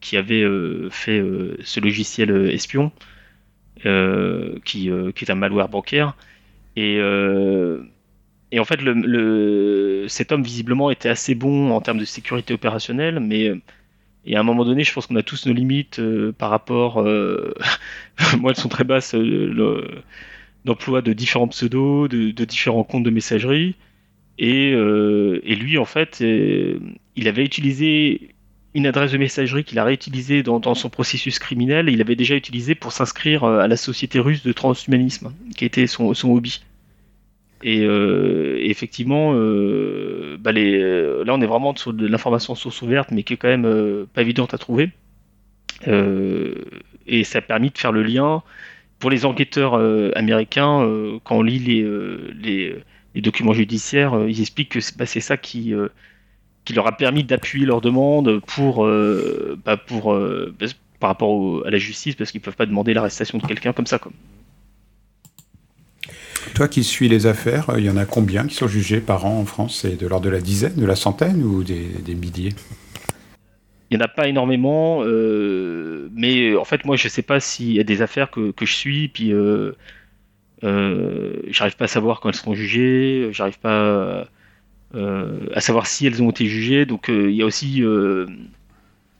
[0.00, 0.44] qui avait
[0.90, 1.22] fait
[1.62, 2.92] ce logiciel espion,
[3.82, 6.14] qui, qui est un malware bancaire.
[6.76, 6.96] Et,
[8.52, 13.20] et en fait, le, cet homme visiblement était assez bon en termes de sécurité opérationnelle,
[13.20, 13.52] mais
[14.26, 16.00] et à un moment donné, je pense qu'on a tous nos limites
[16.38, 17.02] par rapport.
[18.38, 19.14] moi, elles sont très basses.
[20.64, 23.76] d'emploi de différents pseudos, de, de, différents comptes de messagerie.
[24.38, 26.78] Et, euh, et lui, en fait, euh,
[27.16, 28.33] il avait utilisé
[28.74, 31.88] une adresse de messagerie qu'il a réutilisée dans, son processus criminel.
[31.88, 35.86] Il avait déjà utilisé pour s'inscrire euh, à la société russe de transhumanisme, qui était
[35.86, 36.62] son, son hobby.
[37.62, 43.22] Et, euh, effectivement, euh, bah là, on est vraiment sur de l'information source ouverte, mais
[43.22, 44.90] qui est quand même pas évidente à trouver.
[45.86, 48.42] et ça a permis de faire le lien
[48.98, 49.74] pour les enquêteurs
[50.16, 50.80] américains
[51.24, 52.74] quand on lit les,
[53.14, 55.74] les documents judiciaires, ils expliquent que c'est bah, ça qui,
[56.64, 60.66] qui leur a permis d'appuyer leur demande pour, euh, bah, pour bah,
[61.00, 63.86] par rapport à la justice, parce qu'ils ne peuvent pas demander l'arrestation de quelqu'un comme
[63.86, 63.98] ça.
[63.98, 64.12] Quoi.
[66.54, 69.38] Toi qui suis les affaires, il y en a combien qui sont jugés par an
[69.40, 69.80] en France?
[69.82, 72.52] C'est de l'ordre de la dizaine, de la centaine ou des, des milliers?
[73.90, 77.72] Il n'y en a pas énormément, mais en fait, moi, je ne sais pas s'il
[77.72, 79.32] y a des affaires que, que je suis, puis
[80.64, 84.24] euh, j'arrive pas à savoir quand elles seront jugées, j'arrive pas euh,
[84.94, 86.86] à savoir si elles ont été jugées.
[86.86, 87.82] Donc euh, il y a aussi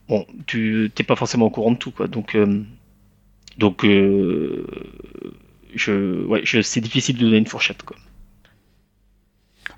[0.09, 2.07] bon, tu t'es pas forcément au courant de tout quoi.
[2.09, 2.37] Donc
[3.59, 3.83] donc
[5.75, 7.97] je ouais, c'est difficile de donner une fourchette quoi.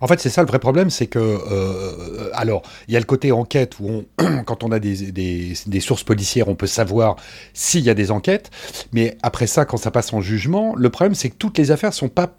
[0.00, 3.06] En fait, c'est ça le vrai problème, c'est que, euh, alors, il y a le
[3.06, 4.04] côté enquête où,
[4.46, 7.16] quand on a des, des, des, sources policières, on peut savoir
[7.54, 8.50] s'il y a des enquêtes,
[8.92, 11.94] mais après ça, quand ça passe en jugement, le problème, c'est que toutes les affaires
[11.94, 12.36] sont pas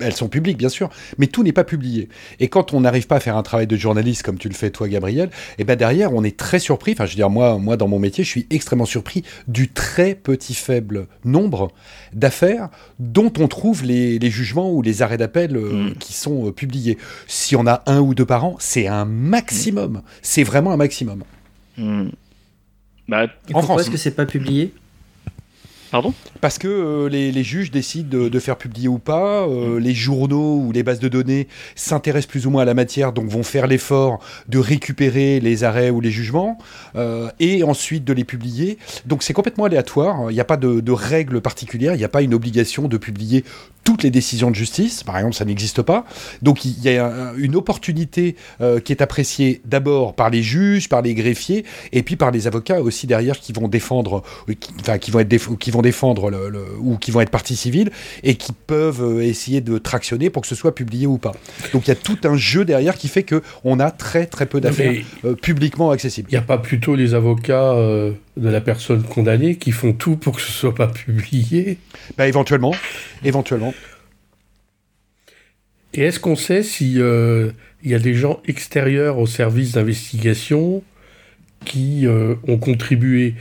[0.00, 2.08] elles sont publiques bien sûr, mais tout n'est pas publié.
[2.40, 4.70] Et quand on n'arrive pas à faire un travail de journaliste comme tu le fais
[4.70, 7.58] toi Gabriel, et eh ben derrière on est très surpris, enfin je veux dire moi
[7.58, 11.72] moi dans mon métier, je suis extrêmement surpris du très petit faible nombre
[12.12, 15.94] d'affaires dont on trouve les, jugements ou les arrêts d'appel euh, mm.
[15.94, 16.98] qui sont euh, publiés.
[17.26, 20.02] Si on a un ou deux par an, c'est un maximum.
[20.22, 21.24] C'est vraiment un maximum.
[21.76, 22.08] Mm.
[23.08, 24.74] Bah, en France, est-ce que c'est pas publié?
[25.90, 26.12] Pardon?
[26.40, 29.78] Parce que euh, les, juges décident de, faire publier ou pas, euh, mm.
[29.78, 33.28] les journaux ou les bases de données s'intéressent plus ou moins à la matière, donc
[33.28, 36.58] vont faire l'effort de récupérer les arrêts ou les jugements,
[36.96, 38.78] euh, et ensuite de les publier.
[39.06, 42.08] Donc c'est complètement aléatoire, il n'y a pas de, de règle particulière, il n'y a
[42.08, 43.44] pas une obligation de publier
[43.88, 46.04] toutes les décisions de justice, par exemple, ça n'existe pas.
[46.42, 48.36] Donc il y a une opportunité
[48.84, 52.82] qui est appréciée d'abord par les juges, par les greffiers, et puis par les avocats
[52.82, 54.22] aussi derrière qui vont défendre,
[54.80, 57.90] enfin qui vont être qui vont défendre le, ou qui vont être partie civile
[58.22, 61.32] et qui peuvent euh, essayer de tractionner pour que ce soit publié ou pas.
[61.72, 64.46] Donc il y a tout un jeu derrière qui fait que on a très très
[64.46, 66.28] peu d'affaires euh, publiquement accessibles.
[66.30, 70.16] Il n'y a pas plutôt les avocats euh, de la personne condamnée qui font tout
[70.16, 71.78] pour que ce soit pas publié
[72.16, 72.74] bah, Éventuellement,
[73.24, 73.74] éventuellement.
[75.94, 80.82] Et est-ce qu'on sait si il y a des gens extérieurs au service d'investigation
[81.64, 83.34] qui ont contribué?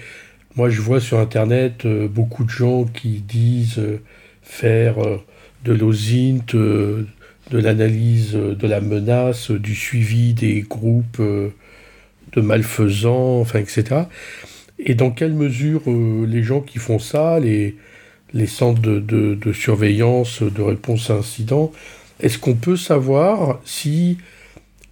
[0.58, 4.02] Moi, je vois sur Internet euh, beaucoup de gens qui disent euh,
[4.42, 5.24] faire euh,
[5.64, 7.06] de l'OSINT, de
[7.52, 14.06] l'analyse de la menace, du suivi des groupes de malfaisants, enfin, etc.
[14.80, 17.76] Et dans quelle mesure les gens qui font ça, les,
[18.46, 21.72] centres de, surveillance, de réponse à incidents,
[22.20, 24.18] est-ce qu'on peut savoir si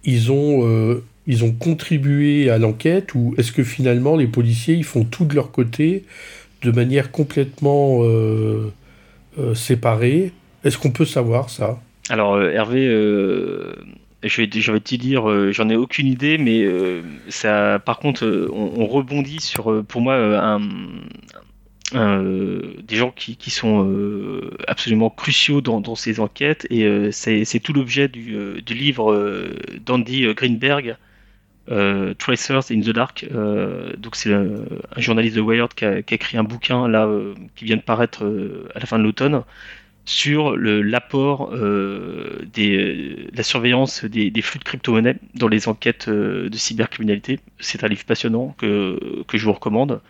[0.04, 5.04] ils ont ils ont contribué à l'enquête ou est-ce que finalement les policiers ils font
[5.04, 6.04] tout de leur côté
[6.62, 8.72] de manière complètement euh,
[9.38, 10.32] euh, séparée?
[10.64, 11.80] Est-ce qu'on peut savoir ça?
[12.08, 12.86] Alors euh, Hervé,
[14.28, 14.46] je vais,
[14.80, 16.66] dire, j'en ai aucune idée, mais
[17.28, 20.58] ça, par contre, on, rebondit sur, pour moi,
[21.92, 28.60] des gens qui, qui sont absolument cruciaux dans, ces enquêtes et c'est tout l'objet du,
[28.68, 29.48] livre
[29.84, 30.96] d'Andy Greenberg
[31.70, 33.26] euh, Tracers in the Dark.
[33.32, 34.46] Euh, donc c'est un,
[34.96, 38.24] journaliste de Wired qui a, écrit un bouquin là euh, qui vient de paraître
[38.74, 39.42] à la fin de l'automne
[40.06, 47.40] sur l'apport de la surveillance des, flux de crypto-monnaies dans les enquêtes de cybercriminalité.
[47.58, 50.00] C'est un livre passionnant que, que je vous recommande.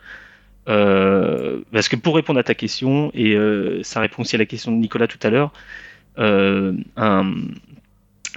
[0.66, 3.36] parce que pour répondre à ta question, et
[3.82, 5.52] ça répond aussi à la question de Nicolas tout à l'heure,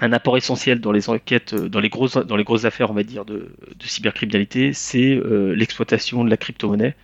[0.01, 2.93] un, apport essentiel dans les enquêtes, euh, dans les grosses, dans les grosses affaires, on
[2.93, 6.95] va dire, de, cybercriminalité, c'est euh, l'exploitation de la crypto-monnaie.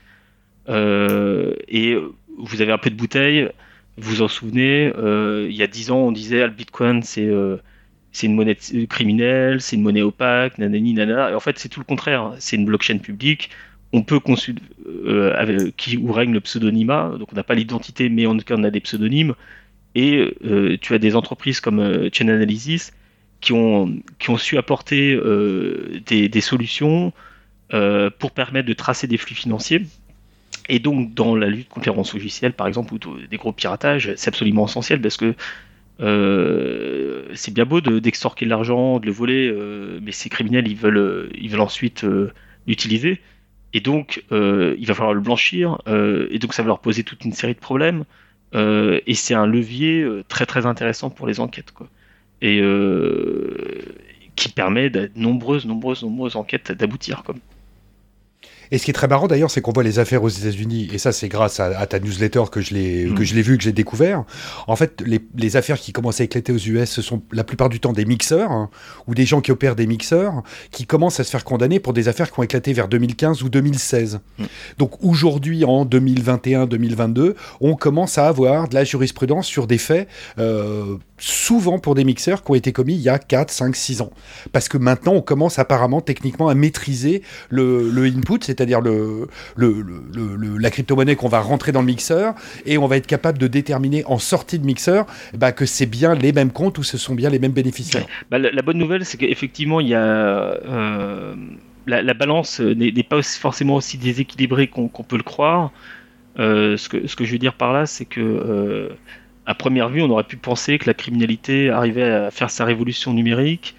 [0.70, 1.96] Euh, et
[2.38, 3.50] vous avez un peu de bouteille,
[3.98, 7.30] vous vous en souvenez, il y a dix ans, on disait, ah, le Bitcoin, c'est
[8.16, 11.32] c'est une monnaie criminelle, c'est une monnaie opaque, nanani, nanana.
[11.32, 12.34] Et en fait, c'est tout le contraire.
[12.40, 13.50] C'est une blockchain publique.
[13.92, 17.16] On peut consulter euh, qui où règne le pseudonymat.
[17.20, 19.36] Donc, on n'a pas l'identité, mais cas, on a des pseudonymes.
[19.96, 22.94] Et euh, tu as des entreprises comme euh, Chain Analysis
[23.42, 27.12] qui ont, qui ont su apporter euh, des, des, solutions
[27.74, 29.82] euh, pour permettre de tracer des flux financiers.
[30.70, 34.14] Et donc, dans la lutte contre les rançons logiciels, par exemple, ou des gros piratages,
[34.16, 35.36] c'est absolument essentiel parce que
[36.02, 40.76] euh, c'est bien beau d'extorquer de, l'argent, de le voler, euh, mais ces criminels, ils
[40.76, 42.32] veulent, ils veulent ensuite euh,
[42.68, 43.22] l'utiliser.
[43.74, 45.80] Et donc, il va falloir le blanchir.
[45.86, 48.06] et donc, ça va leur poser toute une série de problèmes.
[48.54, 51.72] et c'est un levier très très intéressant pour les enquêtes.
[51.72, 51.90] Quoi.
[52.42, 52.62] Et
[54.38, 57.24] qui permet de nombreuses, nombreuses, nombreuses enquêtes d'aboutir.
[58.72, 60.98] Et ce qui est très marrant d'ailleurs, c'est qu'on voit les affaires aux États-Unis, et
[60.98, 63.16] ça c'est grâce à, à, ta newsletter que je l'ai mmh.
[63.16, 64.24] que je l'ai vu, que j'ai découvert.
[64.68, 67.70] En fait, les, les, affaires qui commencent à éclater aux US, ce sont la plupart
[67.70, 68.70] du temps des mixeurs hein,
[69.08, 72.08] ou des gens qui opèrent des mixeurs qui commencent à se faire condamner pour des
[72.08, 74.20] affaires qui ont éclaté vers 2015 ou 2016.
[74.38, 74.44] Mmh.
[74.78, 80.08] Donc aujourd'hui, en 2021-2022, on commence à avoir de la jurisprudence sur des faits.
[80.40, 84.02] Euh, souvent pour des mixeurs qui ont été commis il y a 4, 5, 6
[84.02, 84.12] ans.
[84.52, 91.16] Parce que maintenant, on commence apparemment techniquement à maîtriser le, input, c'est-à-dire le, la crypto-monnaie
[91.16, 94.60] qu'on va rentrer dans le mixeur, et on va être capable de déterminer en sortie
[94.60, 95.06] de mixeur
[95.38, 98.06] bah, que c'est bien les mêmes comptes ou ce sont bien les mêmes bénéficiaires.
[98.30, 100.02] Bah, la, bonne nouvelle, c'est qu'effectivement, il y a...
[100.02, 101.36] Euh,
[101.88, 105.72] la, la, balance n'est pas forcément aussi déséquilibrée qu'on qu peut le croire.
[106.40, 108.20] Euh, ce, que, ce que je veux dire par là, c'est que...
[108.22, 108.90] Euh,
[109.46, 113.14] à première vue, on aurait pu penser que la criminalité arrivait à faire sa révolution
[113.14, 113.76] numérique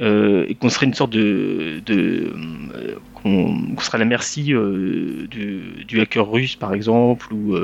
[0.00, 5.26] euh, et qu'on serait une sorte de, euh, qu'on qu serait à la merci euh,
[5.28, 7.56] du, hacker russe par exemple ou,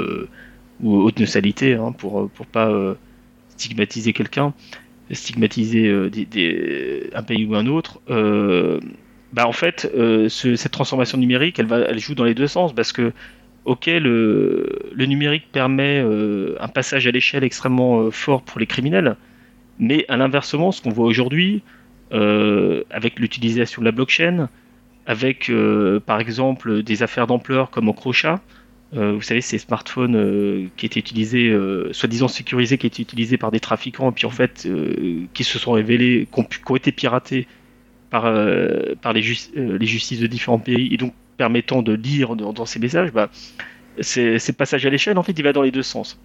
[0.81, 2.73] ou haute neutralité hein, pour pour pas
[3.51, 4.55] stigmatiser quelqu'un,
[5.11, 5.91] stigmatiser
[7.15, 8.01] un pays ou un autre.
[8.09, 12.93] bah en fait, ce, cette transformation numérique, elle elle joue dans les deux sens parce
[12.93, 13.13] que
[13.65, 18.67] ok, le, le numérique permet euh, un passage à l'échelle extrêmement euh, fort pour les
[18.67, 19.17] criminels,
[19.79, 21.63] mais à l'inversement, ce qu'on voit aujourd'hui,
[22.13, 24.49] euh, avec l'utilisation de la blockchain,
[25.07, 28.41] avec euh, par exemple des affaires d'ampleur comme Ocrocha,
[28.95, 31.57] euh, vous savez, ces smartphones euh, qui étaient utilisés,
[31.93, 34.69] soi-disant sécurisés, qui étaient utilisés par des trafiquants, et puis en fait,
[35.33, 37.47] qui se sont révélés, qui ont, été piratés
[38.11, 43.13] par, les, les justices de différents pays, et donc permettant de lire dans, ces messages,
[43.13, 43.31] bah,
[44.01, 46.19] c'est passage à l'échelle, en fait, il va dans les deux sens.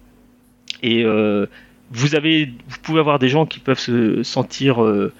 [0.82, 1.46] Et euh,
[1.90, 2.08] vous,
[2.82, 5.12] pouvez avoir des gens qui peuvent se sentir euh,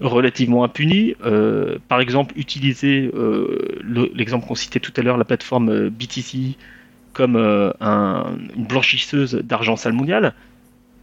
[0.00, 1.14] relativement impunis.
[1.24, 3.10] Euh, par exemple, utiliser
[4.14, 6.56] l'exemple qu'on citait tout à l'heure, la plateforme BTC,
[7.12, 10.34] comme un, une blanchisseuse d'argent sale mondial.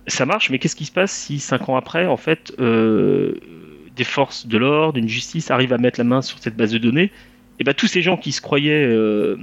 [0.07, 4.45] Ça marche, mais qu'est-ce qui se passe si cinq ans après, en fait, des forces
[4.47, 7.11] de l'ordre, une justice arrivent à mettre la main sur cette base de données
[7.59, 9.37] et ben tous ces gens qui se croyaient euh,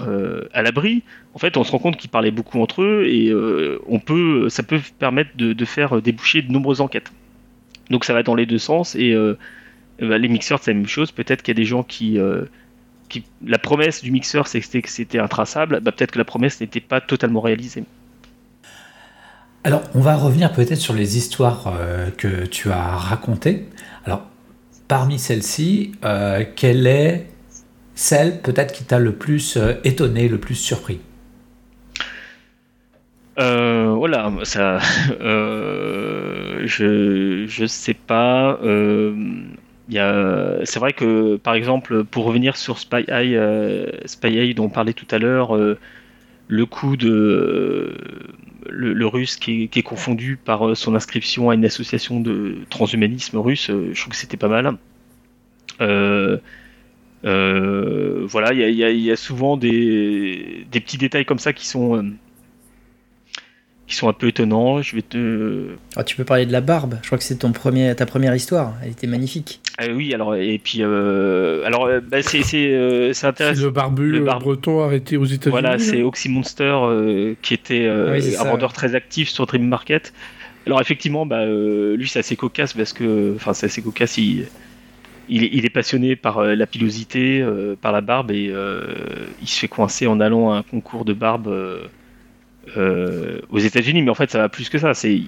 [0.00, 1.02] euh, à l'abri,
[1.34, 4.48] en fait, on se rend compte qu'ils parlaient beaucoup entre eux et euh, on peut,
[4.48, 7.12] ça peut permettre de, de, faire déboucher de nombreuses enquêtes.
[7.90, 9.14] Donc ça va dans les deux sens et
[9.98, 11.12] ben, les mixeurs c'est la même chose.
[11.12, 12.18] Peut-être qu'il y a des gens qui,
[13.08, 15.80] qui, la promesse du mixeur c'était que c'était intraçable.
[15.80, 17.84] Ben, peut-être que la promesse n'était pas totalement réalisée.
[19.64, 21.74] Alors, on va revenir peut-être sur les histoires
[22.16, 23.66] que tu as racontées.
[24.06, 24.26] Alors,
[24.86, 25.92] parmi celles-ci,
[26.56, 27.26] quelle est
[27.98, 31.00] celle peut-être qui t'a le plus euh, étonné, le plus surpris?
[33.40, 34.78] Euh, voilà, ça,
[35.20, 38.60] euh, je je sais pas.
[40.64, 43.36] C'est vrai que par exemple, pour revenir sur Spy Eye,
[44.04, 47.96] Spy Eye dont on parlait tout à l'heure, le coup de
[48.70, 52.58] le, le russe qui est, qui est, confondu par son inscription à une association de
[52.70, 54.76] transhumanisme russe, je trouve que c'était pas mal.
[57.24, 61.66] Euh, voilà, il y, y, y a, souvent des, des, petits détails comme ça qui
[61.66, 62.02] sont euh,
[63.88, 64.82] qui sont un peu étonnants.
[64.82, 65.70] Je vais te.
[65.96, 66.98] Oh, tu peux parler de la barbe.
[67.02, 68.74] Je crois que c'est ton premier, ta première histoire.
[68.84, 69.60] Elle était magnifique.
[69.78, 73.62] Ah, oui, alors et puis euh, alors bah, c'est c'est euh, intéressant.
[73.62, 74.38] le barbu le bar...
[74.38, 75.50] breton arrêté aux États-Unis.
[75.50, 76.76] Voilà, c'est Oxy Monster
[77.42, 80.12] qui était oui, un vendeur très actif sur Dream Market.
[80.66, 84.18] Alors effectivement, bah, lui c'est assez cocasse parce que, enfin c'est assez cocasse.
[84.18, 84.46] Il,
[85.28, 89.58] il est, passionné par euh, la pilosité, euh, par la barbe, et euh, il se
[89.58, 91.48] fait coincer en allant à un concours de barbe
[92.76, 94.02] aux États-Unis.
[94.02, 94.94] Mais en fait, ça va plus que ça.
[94.94, 95.20] C'est,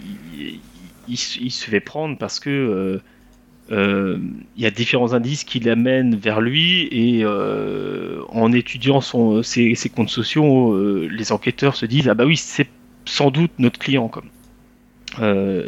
[1.09, 3.01] il, se fait prendre parce que
[3.71, 9.89] il y a différents indices qui l'amènent vers lui, et en étudiant son, ses, ses,
[9.89, 12.69] comptes sociaux, les enquêteurs se disent ah bah oui, c'est
[13.05, 14.09] sans doute notre client.
[14.09, 14.29] Comme.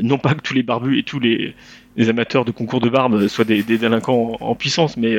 [0.02, 1.54] non pas que tous les barbus et tous les
[1.96, 5.18] les amateurs de concours de barbe soient des, délinquants en, puissance, mais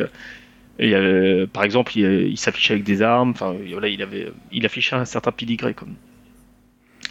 [1.53, 3.31] par exemple, il, s'affichait avec des armes.
[3.31, 5.95] Enfin, il avait, il affichait un certain pedigree comme.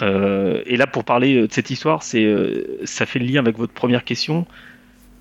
[0.01, 4.47] et là, pour parler de cette histoire, ça fait le lien avec votre première question.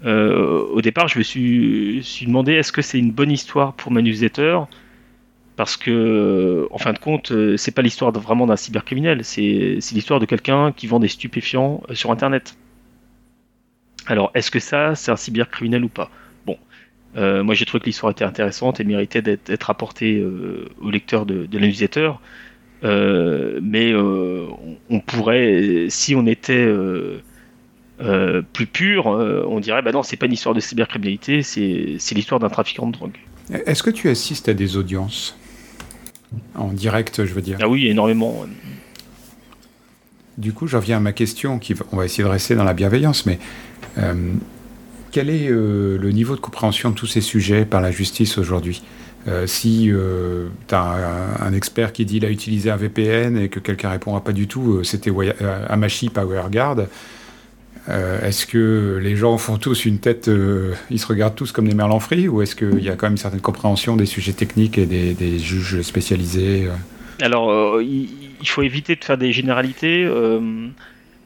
[0.04, 4.58] au départ, je me suis, demandé est-ce que c'est une bonne histoire pour ma newsletter
[5.62, 10.20] parce que, en fin de compte, euh, c'est pas l'histoire vraiment d'un cybercriminel, c'est l'histoire
[10.20, 12.58] de quelqu'un qui vend des stupéfiants euh, sur Internet.
[14.12, 16.12] Alors, est-ce que ça, c'est un cybercriminel ou pas?
[16.46, 16.58] Bon,
[17.16, 20.22] euh, moi j'ai trouvé que l'histoire était intéressante et méritait d'être apportée
[20.82, 22.20] au lecteur de, de l'invisiteur.
[22.84, 26.68] mais on, pourrait, si on était
[28.52, 32.50] plus pur, on dirait bah non, c'est pas une histoire de cybercriminalité, c'est l'histoire d'un
[32.50, 33.18] trafiquant de drogue.
[33.50, 35.38] Est-ce que tu assistes à des audiences?
[36.56, 37.60] En direct, je veux dire.
[37.62, 38.46] Ah oui, énormément.
[40.38, 42.74] Du coup, j'en viens à ma question, qui, on va essayer de rester dans la
[42.74, 43.71] bienveillance, mais euh,
[45.12, 48.82] quel est euh, le niveau de compréhension de tous ces sujets par la justice aujourd'hui?
[49.28, 49.92] Euh, Si
[50.68, 54.24] tu as un, expert qui dit qu'il a utilisé un VPN et que quelqu'un répondra
[54.24, 55.12] pas du tout, c'était
[55.70, 56.88] Amashi PowerGuard.
[57.90, 61.68] Euh, est-ce que les gens font tous une tête, euh, ils se regardent tous comme
[61.68, 64.34] des merlans frits, ou est-ce qu'il y a quand même une certaine compréhension des sujets
[64.34, 67.24] techniques et des, juges spécialisés euh?
[67.24, 68.10] Alors, il,
[68.46, 70.08] faut éviter de faire des généralités,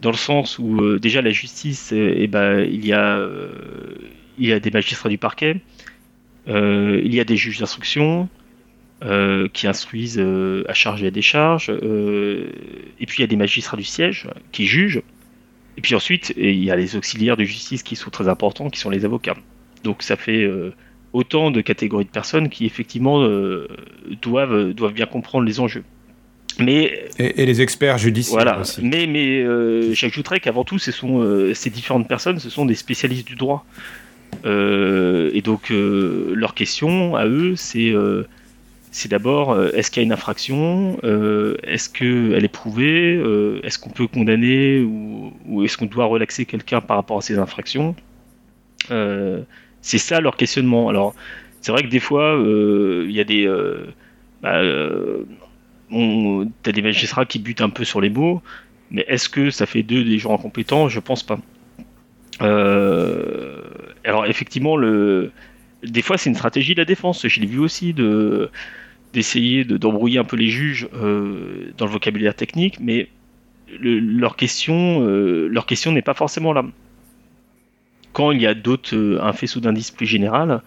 [0.01, 3.25] dans le sens où déjà la justice, eh ben, il, y a,
[4.37, 5.61] il y a des magistrats du parquet,
[6.47, 8.29] il y a des juges d'instruction,
[9.53, 10.23] qui instruisent
[10.67, 11.69] à charge et à décharge.
[11.69, 15.01] et puis il y a des magistrats du siège qui jugent.
[15.77, 18.79] Et puis ensuite, il y a les auxiliaires de justice qui sont très importants, qui
[18.79, 19.35] sont les avocats.
[19.83, 20.73] Donc ça fait euh,
[21.13, 23.67] autant de catégories de personnes qui effectivement euh,
[24.21, 25.83] doivent bien comprendre les enjeux.
[26.59, 28.59] Mais, et, les experts judiciaires voilà.
[28.59, 28.81] aussi.
[28.81, 33.27] Mais, mais euh, j'ajouterais qu'avant tout, ce sont, ces différentes personnes, ce sont des spécialistes
[33.27, 33.65] du droit.
[34.45, 37.93] et donc, leur question à eux, c'est
[38.95, 43.59] c'est d'abord euh, est-ce qu'il y a une infraction, euh, est-ce qu'elle est prouvée, euh,
[43.63, 47.93] est-ce qu'on peut condamner ou, est-ce qu'on doit relaxer quelqu'un par rapport à ces infractions.
[49.81, 50.87] c'est ça leur questionnement.
[50.87, 51.13] Alors
[51.59, 53.53] c'est vrai que des fois il y a des
[54.41, 54.61] bah,
[55.89, 58.41] t'as des magistrats qui butent un peu sur les mots,
[58.91, 60.89] mais est-ce que ça fait d'eux des gens incompétents?
[60.89, 61.39] Je pense pas.
[62.39, 67.27] alors effectivement, des fois c'est une stratégie de la défense.
[67.27, 68.49] Je l'ai vu aussi de
[69.15, 73.07] d'essayer d'embrouiller un peu les juges euh, dans le vocabulaire technique, mais
[73.79, 76.65] leur question, euh, leur question n'est pas forcément là.
[78.11, 80.61] Quand il y a d'autres, euh, un faisceau d'indices plus général,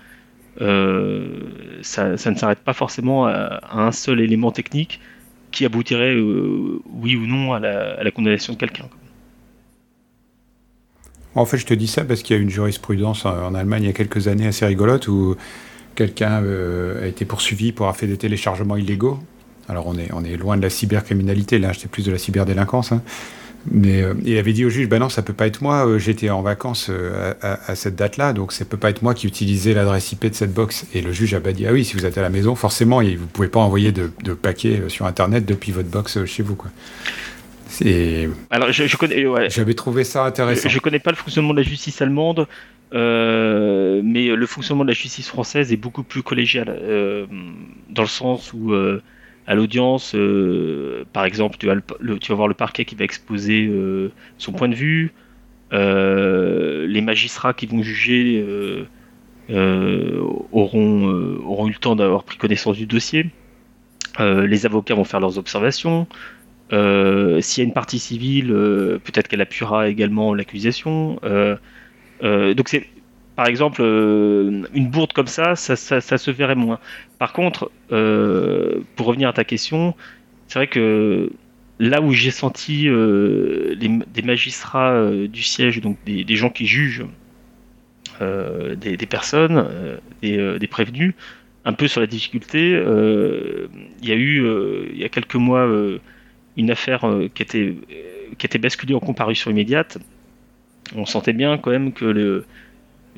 [0.59, 5.01] ça, ne s'arrête pas forcément à, un seul élément technique
[5.51, 8.85] qui aboutirait, oui ou non, à la, condamnation de quelqu'un.
[11.35, 13.87] En fait, je te dis ça parce qu'il y a une jurisprudence en Allemagne il
[13.87, 15.37] y a quelques années assez rigolote où
[15.95, 19.19] quelqu'un euh, a été poursuivi pour avoir fait des téléchargements illégaux.
[19.69, 22.93] Alors on est, on est loin de la cybercriminalité, là c'est plus de la cyberdélinquance.
[22.93, 23.03] Hein.
[23.71, 25.99] Mais euh, il avait dit au juge, ben non, ça peut pas être moi, euh,
[25.99, 26.91] j'étais en vacances
[27.43, 30.55] à, cette date-là, donc ça peut pas être moi qui utilisais l'adresse IP de cette
[30.55, 30.87] box.
[30.95, 33.27] Et le juge a dit, ah oui, si vous êtes à la maison, forcément, vous
[33.33, 36.55] pouvez pas envoyer de, de paquets sur Internet depuis votre box chez vous.
[36.55, 36.71] Quoi.
[38.51, 39.27] Alors, je, connais.
[39.51, 40.69] J'avais trouvé ça intéressant.
[40.69, 42.47] Je, je, connais pas le fonctionnement de la justice allemande.
[42.95, 47.27] Euh, mais le fonctionnement de la justice française est beaucoup plus collégial, euh,
[47.91, 49.03] dans le sens où euh,
[49.49, 50.15] à l'audience,
[51.13, 53.69] par exemple, tu vas, voir le parquet qui va exposer
[54.37, 55.13] son point de vue,
[55.73, 58.45] les magistrats qui vont juger
[59.51, 61.07] auront,
[61.45, 63.31] auront eu le temps d'avoir pris connaissance du dossier,
[64.21, 66.07] les avocats vont faire leurs observations.
[66.71, 68.49] S'il y a une partie civile,
[69.03, 71.19] peut-être qu'elle appuiera également l'accusation.
[72.23, 72.87] Euh, donc c'est
[73.39, 76.81] par exemple, euh, une bourde comme ça ça, se verrait moins.
[77.21, 79.95] Par contre, euh, pour revenir à ta question,
[80.49, 81.31] c'est vrai que
[81.79, 87.07] là où j'ai senti des magistrats du siège, donc des, gens qui jugent
[88.21, 89.69] des, personnes,
[90.21, 91.15] des, des, prévenus,
[91.65, 94.45] un peu sur la difficulté, il y a eu,
[94.93, 95.65] il y a quelques mois,
[96.57, 97.77] une affaire qui, était,
[98.37, 99.99] qui était basculée en comparution immédiate
[100.97, 102.45] on sentait bien quand même que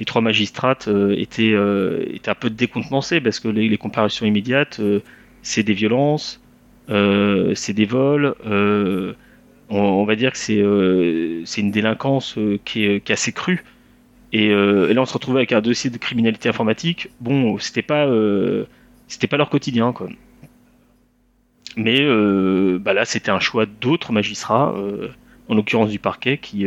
[0.01, 4.81] les trois magistrates euh, étaient, euh, étaient un peu décontenancés parce que les, comparutions immédiates,
[4.81, 5.01] euh,
[5.43, 6.41] c'est des violences,
[6.89, 8.35] c'est des vols.
[9.73, 13.63] On, va dire que c'est une délinquance qui est, assez crue.
[14.33, 17.11] Et, là, on se retrouvait avec un dossier de criminalité informatique.
[17.21, 18.09] Bon, c'était pas,
[19.07, 20.09] c'était pas leur quotidien, quoi.
[21.77, 22.01] Mais
[22.81, 24.75] bah là, c'était un choix d'autres magistrats,
[25.49, 26.67] en l'occurrence du parquet, qui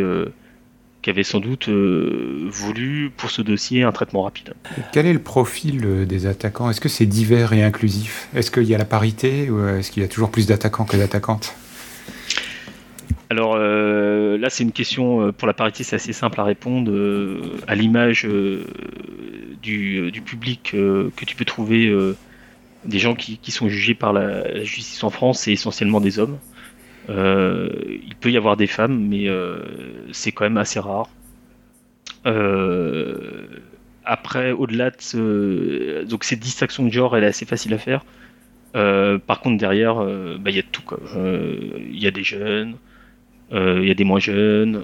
[1.03, 4.53] qui avait sans doute euh, voulu pour ce dossier un traitement rapide.
[4.93, 6.69] Quel est le profil euh, des attaquants?
[6.69, 8.29] Est-ce que c'est divers et inclusif?
[8.33, 10.95] Est-ce qu'il y a la parité ou est-ce qu'il y a toujours plus d'attaquants que
[10.97, 11.53] d'attaquantes?
[13.29, 16.91] Alors là, c'est une question pour la parité, c'est assez simple à répondre.
[17.67, 18.27] à l'image
[19.63, 21.91] du, public que tu peux trouver,
[22.85, 26.37] des gens qui, sont jugés par la justice en France, c'est essentiellement des hommes.
[27.09, 27.69] Euh,
[28.05, 29.59] il peut y avoir des femmes, mais euh,
[30.11, 31.09] c'est quand même assez rare.
[32.25, 33.45] Euh,
[34.05, 34.95] après, au-delà de
[36.21, 38.05] cette distinction de genre, elle est assez facile à faire.
[38.73, 40.83] par contre, derrière, bah, il y a tout.
[41.15, 42.75] Il y a des jeunes,
[43.51, 44.83] il y a des moins jeunes,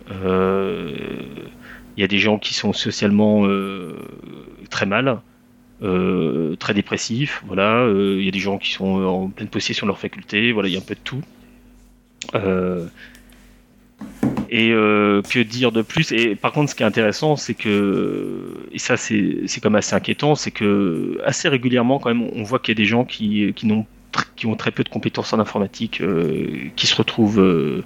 [1.98, 3.46] il y a des gens qui sont socialement
[4.70, 5.20] très mal.
[6.60, 7.88] très dépressifs, voilà.
[7.92, 10.74] Il y a des gens qui sont en pleine possession de leurs facultés, voilà, il
[10.74, 11.24] y a un peu de tout.
[12.36, 12.88] Euh,
[14.50, 16.12] et euh, que dire de plus?
[16.12, 20.36] Et par contre, ce qui est intéressant, c'est que, et ça c'est comme assez inquiétant,
[20.36, 23.72] c'est que assez régulièrement, quand même, on voit qu'il y a des gens qui, qui,
[23.72, 23.86] ont,
[24.36, 27.84] qui ont très peu de compétences en informatique euh, qui se retrouvent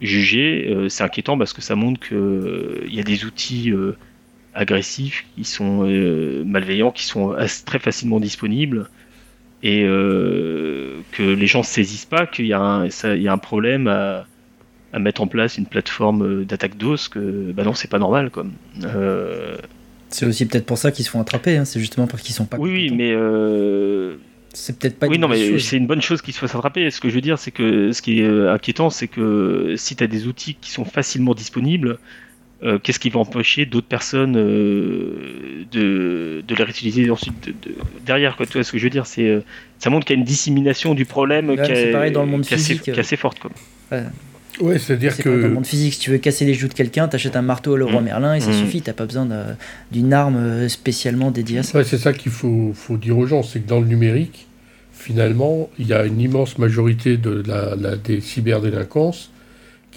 [0.00, 0.86] jugés.
[0.88, 3.72] c'est inquiétant parce que ça montre qu'il y a des outils
[4.54, 5.82] agressifs qui sont
[6.46, 7.34] malveillants, qui sont
[7.66, 8.88] très facilement disponibles
[9.62, 14.24] et euh, que les gens ne saisissent pas qu'il y, a un problème à,
[14.98, 18.30] mettre en place une plateforme d'attaque d'os, que bah non, c'est pas normal.
[18.30, 18.46] Quoi.
[18.84, 19.56] Euh,
[20.08, 21.64] c'est aussi peut-être pour ça qu'ils se font attraper, hein.
[21.64, 22.56] c'est justement parce qu'ils sont pas.
[22.58, 23.12] Oui, oui, mais.
[23.12, 24.16] Euh,
[24.54, 26.90] c'est peut-être pas Oui, non, mais c'est une bonne chose qu'ils se fassent attraper.
[26.90, 30.02] Ce que je veux dire, c'est que ce qui est inquiétant, c'est que si tu
[30.02, 31.98] as des outils qui sont facilement disponibles,
[32.64, 37.54] euh, qu'est-ce qui va empêcher d'autres personnes euh, de, les réutiliser ensuite
[38.04, 39.06] derrière quoi, tu vois ce que je veux dire?
[39.06, 39.44] C'est euh,
[39.78, 42.44] ça montre qu'il y a une dissémination du problème qui, est, pareil dans le monde
[42.44, 43.52] physique, assez, forte quoi.
[44.60, 44.76] Ouais.
[44.80, 45.28] c'est-à-dire que.
[45.28, 47.74] Dans le monde physique, si tu veux casser les joues de quelqu'un, t'achètes un marteau
[47.74, 48.04] à Leroy mmh.
[48.04, 48.54] Merlin et ça mmh.
[48.54, 49.28] suffit, t'as pas besoin
[49.92, 51.78] d'une arme spécialement dédiée à ça.
[51.78, 54.48] Ouais, c'est ça qu'il faut, faut, dire aux gens, c'est que dans le numérique,
[54.92, 59.30] finalement, il y a une immense majorité de la, la des cyberdélinquances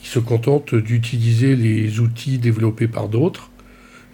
[0.01, 3.51] qui se contentent d'utiliser les outils développés par d'autres,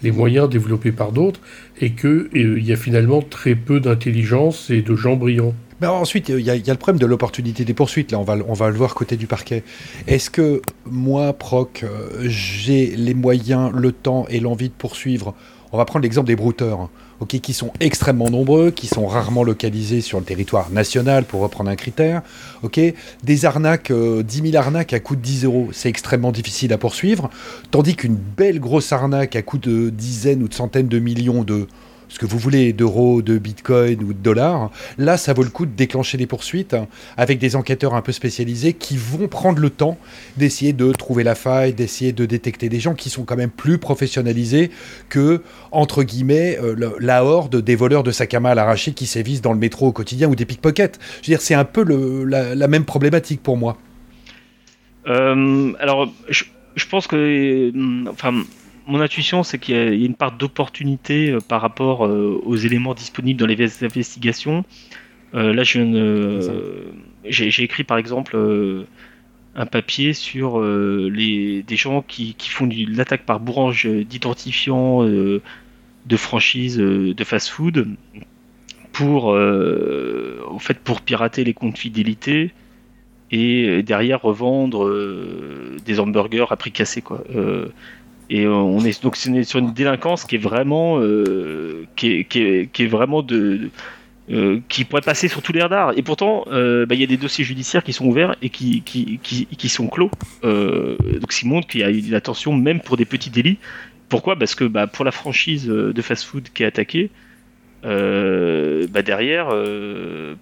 [0.04, 1.40] les moyens développés par d'autres,
[1.80, 5.56] et qu'il il y a finalement très peu d'intelligence et de gens brillants.
[5.80, 8.12] Mais ensuite, il y, a le problème de l'opportunité des poursuites.
[8.12, 9.64] Là, on va, on va le voir côté du parquet.
[10.08, 15.36] Est-ce que moi, Proc, euh, j'ai les moyens, le temps et l'envie de poursuivre?
[15.72, 16.90] On va prendre l'exemple des brouteurs
[17.26, 21.76] qui sont extrêmement nombreux, qui sont rarement localisés sur le territoire national, pour reprendre un
[21.76, 22.22] critère.
[23.24, 26.78] Des arnaques, 10 euh, 000 arnaques à coût de 10 euros, c'est extrêmement difficile à
[26.78, 27.30] poursuivre,
[27.72, 31.68] tandis qu'une belle grosse arnaque à coût de dizaines ou de centaines de millions de
[32.10, 35.66] ce que vous voulez, d'euros, de bitcoin ou de dollars, là, ça vaut le coup
[35.66, 36.76] de déclencher des poursuites
[37.18, 39.98] avec des enquêteurs un peu spécialisés qui vont prendre le temps
[40.38, 43.78] d'essayer de trouver la faille, d'essayer de détecter des gens qui sont quand même plus
[43.78, 44.72] professionnalisés
[45.10, 45.42] que,
[45.72, 49.42] entre guillemets, euh, la horde des voleurs de sac à main à l'arraché qui sévissent
[49.42, 51.00] dans le métro au quotidien ou des pickpockets.
[51.22, 53.78] Je veux dire, c'est un peu la, même problématique pour moi.
[55.08, 56.44] Euh, alors, je,
[56.76, 57.16] je, pense que.
[57.16, 58.44] Euh, enfin
[58.88, 62.94] mon intuition, c'est qu'il y, a une part d'opportunité euh, par rapport euh, aux éléments
[62.94, 64.64] disponibles dans les investigations.
[65.36, 68.38] Euh, là, j'ai écrit par exemple
[69.56, 75.42] un papier sur les, des gens qui, font l'attaque par bourrange d'identifiants de
[76.16, 77.88] franchise de fast-food
[78.94, 82.52] pour, au fait, pour pirater les comptes fidélité
[83.32, 84.90] et derrière revendre
[85.86, 87.02] des hamburgers à prix cassé.
[87.02, 87.24] Quoi.
[88.30, 92.42] Et euh, on est donc sur une délinquance qui est vraiment, euh, qui, est, qui,
[92.42, 93.70] est, qui, est, vraiment de,
[94.30, 95.94] euh, qui pourrait passer sur tous les radars.
[95.98, 99.20] Et pourtant, bah, il y a des dossiers judiciaires qui sont ouverts et qui, qui,
[99.24, 100.12] qui, qui sont clos.
[100.44, 103.60] Donc, ça montre qu'il y a une attention même pour des petits délits.
[104.10, 104.38] Pourquoi?
[104.38, 107.10] Parce que bah, pour la franchise de fast-food qui est attaquée,
[107.84, 109.48] bah, derrière,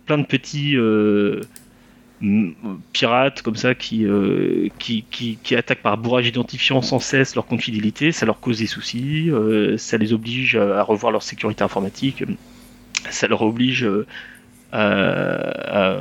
[0.06, 0.76] plein de petits
[2.94, 7.62] pirates comme ça euh, qui, qui, qui, attaquent par bourrage identifiant sans cesse leur compte
[8.12, 12.24] ça leur cause des soucis, euh, ça les oblige à revoir leur sécurité informatique,
[13.10, 14.06] ça leur oblige euh,
[14.72, 16.00] à,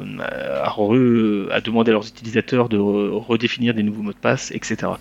[1.51, 4.93] à, demander à leurs utilisateurs de redéfinir des nouveaux mots de passe, etc.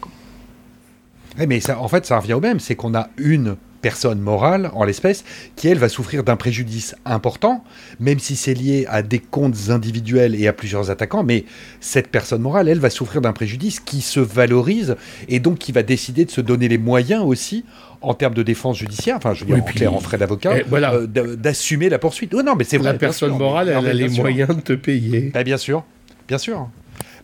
[1.47, 4.85] mais ça, en fait, ça revient au même, c'est qu'on a une personne morale, en
[4.85, 5.23] l'espèce,
[5.55, 7.63] qui, elle, va souffrir d'un préjudice important,
[7.99, 11.43] même si c'est lié à des comptes individuels et à plusieurs attaquants, mais
[11.81, 14.95] cette personne morale, elle, va souffrir d'un préjudice qui se valorise
[15.27, 17.65] et donc qui va décider de se donner les moyens aussi
[18.01, 20.93] en termes de défense judiciaire, enfin je veux dire en clair en frais d'avocat, voilà.
[20.93, 22.33] Euh, d'assumer la poursuite.
[22.33, 25.31] non, mais c'est La personne morale, elle a les moyens de te payer.
[25.33, 25.83] Bah, bien sûr,
[26.27, 26.69] bien sûr.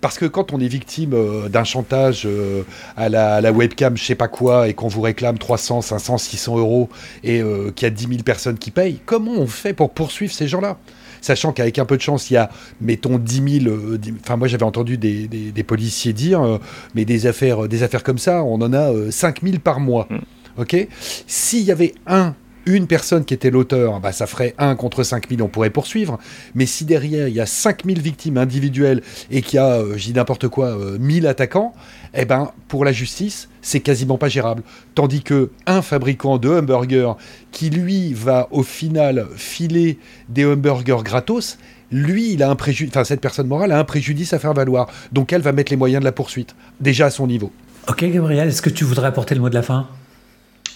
[0.01, 2.63] Parce que quand on est victime euh, d'un chantage euh,
[2.95, 6.17] à, la, à la webcam, je sais pas quoi, et qu'on vous réclame 300, 500,
[6.17, 6.87] 600 euros,
[7.23, 10.31] et euh, qu'il y a 10 000 personnes qui payent, comment on fait pour poursuivre
[10.33, 10.77] ces gens-là?
[11.21, 13.75] Sachant qu'avec un peu de chance, il y a, mettons, 10 000.
[13.75, 16.59] euh, 10 Enfin, moi, j'avais entendu des, des- des policiers dire,
[16.95, 20.07] mais des affaires, des affaires comme ça, on en a euh, 5 000 par mois.
[20.09, 20.61] Mm.
[20.61, 20.87] OK?
[21.27, 22.35] S'il y avait un,
[22.75, 26.19] une personne qui était l'auteur, bah, ça ferait 1 contre 5 000, on pourrait poursuivre.
[26.55, 29.01] Mais si derrière, il y a 5 000 victimes individuelles
[29.31, 31.73] et qu'il y a, euh, dis n'importe quoi, euh, 1000 attaquants,
[32.13, 34.63] eh ben, pour la justice, c'est quasiment pas gérable.
[34.95, 37.13] Tandis que un fabricant de hamburgers
[37.51, 39.97] qui, lui, va au final filer
[40.29, 41.57] des hamburgers gratos,
[41.91, 44.87] lui, il a un préjudice, enfin, cette personne morale a un préjudice à faire valoir.
[45.11, 47.51] Donc, elle va mettre les moyens de la poursuite, déjà à son niveau.
[47.87, 49.87] Ok, Gabriel, est-ce que tu voudrais apporter le mot de la fin?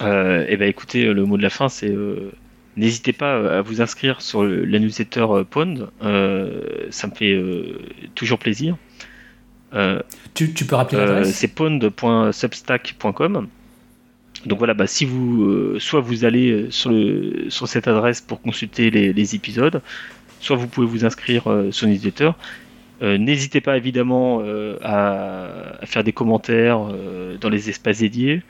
[0.02, 2.32] Euh, eh ben écoutez, le mot de la fin, c'est euh,
[2.78, 5.89] n'hésitez pas euh, à vous inscrire sur la newsletter euh, Pond.
[6.02, 7.80] Euh, ça me fait euh,
[8.16, 8.78] toujours plaisir.
[9.74, 10.00] Euh,
[10.34, 13.48] tu, tu peux rappeler euh, l'adresse c'est pond.substack.com.
[14.46, 18.22] Donc voilà, bah, si vous, euh, soit vous allez euh, sur, le, sur cette adresse
[18.22, 19.82] pour consulter les, les épisodes,
[20.39, 22.32] soit vous pouvez vous inscrire euh, sur le newsletter.
[23.02, 28.41] Euh, N'hésitez pas évidemment euh, à, à faire des commentaires euh, dans les espaces dédiés.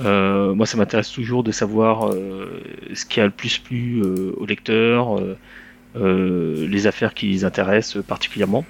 [0.00, 2.62] Euh, moi, ça m'intéresse toujours de savoir euh,
[2.94, 5.36] ce qui a le plus plu euh, aux lecteurs, euh,
[5.96, 8.64] euh, les affaires qui les intéressent particulièrement.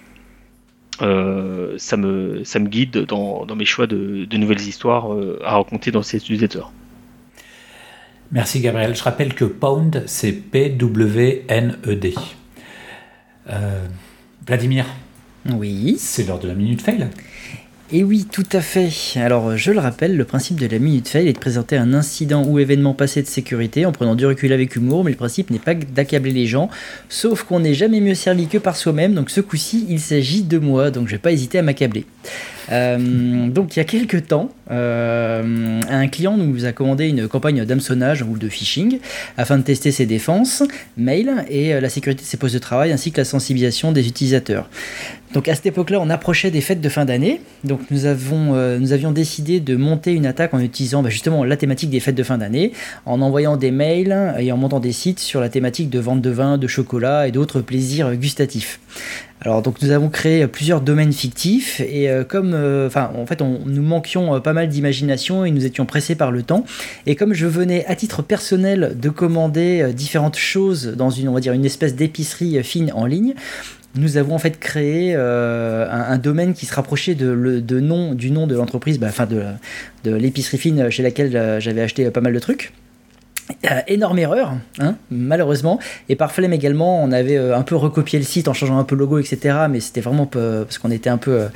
[1.03, 5.39] Euh, ça, me, ça me guide dans, dans mes choix de, de nouvelles histoires euh,
[5.45, 6.67] à raconter dans ces newsletters.
[8.33, 8.95] Merci Gabriel.
[8.97, 12.15] Je rappelle que Pound, c'est P-W-N-E-D.
[13.51, 13.87] Euh,
[14.47, 14.87] Vladimir,
[15.51, 15.97] Oui.
[15.99, 17.09] c'est l'heure de la minute fail.
[17.91, 18.91] Et oui, tout à fait.
[19.17, 22.45] Alors, je le rappelle, le principe de la minute fail est de présenter un incident
[22.45, 25.59] ou événement passé de sécurité en prenant du recul avec humour, mais le principe n'est
[25.59, 26.69] pas d'accabler les gens,
[27.09, 30.59] sauf qu'on n'est jamais mieux servi que par soi-même, donc ce coup-ci, il s'agit de
[30.59, 32.05] moi, donc je vais pas hésiter à m'accabler.
[32.71, 37.65] Euh, donc il y a quelques temps, euh, un client nous a commandé une campagne
[37.65, 38.99] d'hameçonnage ou de phishing
[39.37, 40.63] afin de tester ses défenses,
[40.97, 44.07] mail et euh, la sécurité de ses postes de travail ainsi que la sensibilisation des
[44.07, 44.69] utilisateurs.
[45.35, 48.93] Donc à cette époque-là, on approchait des fêtes de fin d'année, donc nous, avons, nous
[48.95, 52.23] avions décidé de monter une attaque en utilisant bah, justement la thématique des fêtes de
[52.23, 52.73] fin d'année,
[53.05, 56.31] en envoyant des mails et en montant des sites sur la thématique de vente de
[56.31, 58.81] vin, de chocolat et d'autres plaisirs gustatifs.
[59.41, 63.61] Alors donc nous avons créé plusieurs domaines fictifs et euh, comme euh, en fait on,
[63.67, 66.65] nous manquions euh, pas mal d'imagination et nous étions pressés par le temps
[67.07, 71.35] et comme je venais à titre personnel de commander euh, différentes choses dans une on
[71.35, 73.35] va dire une espèce d'épicerie euh, fine en ligne
[73.95, 78.15] nous avons en fait créé euh, un, domaine qui se rapprochait de, le, de nom,
[78.15, 79.43] du nom de l'entreprise, bah, enfin de,
[80.05, 82.73] de l'épicerie fine chez laquelle euh, j'avais acheté pas mal de trucs.
[83.65, 85.79] Euh, énorme erreur, hein, malheureusement.
[86.11, 88.85] Et par flemme également, on avait euh, un peu recopié le site en changeant un
[88.85, 89.57] peu le logo, etc.
[89.71, 91.49] Mais c'était vraiment parce qu'on était un peu euh,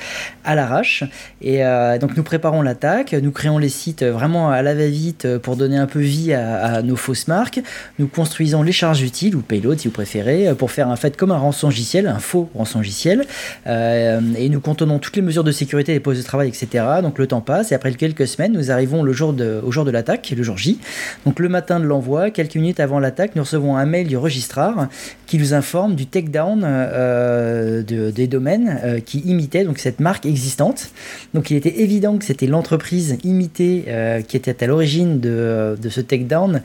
[0.45, 1.05] à l'arrache.
[1.43, 5.57] Et euh, donc nous préparons l'attaque, nous créons les sites vraiment à la va-vite pour
[5.57, 7.61] donner un peu vie à, nos fausses marques.
[7.99, 11.31] Nous construisons les charges utiles, ou payload si vous préférez, pour faire un fait comme
[11.31, 13.27] un rançongiciel, un faux rançongiciel.
[13.67, 16.85] Euh, et nous contenons toutes les mesures de sécurité des postes de travail, etc.
[17.03, 19.91] Donc le temps passe et après quelques semaines, nous arrivons le jour au jour de
[19.91, 20.79] l'attaque, le jour J.
[21.27, 24.89] Donc le matin de l'envoi, quelques minutes avant l'attaque, nous recevons un mail du registrar
[25.27, 30.27] qui nous informe du takedown euh, de, des domaines euh, qui imitaient donc cette marque
[30.27, 30.91] existante.
[31.35, 36.01] Donc il était évident que c'était l'entreprise imitée euh, qui était à l'origine de, ce
[36.01, 36.63] takedown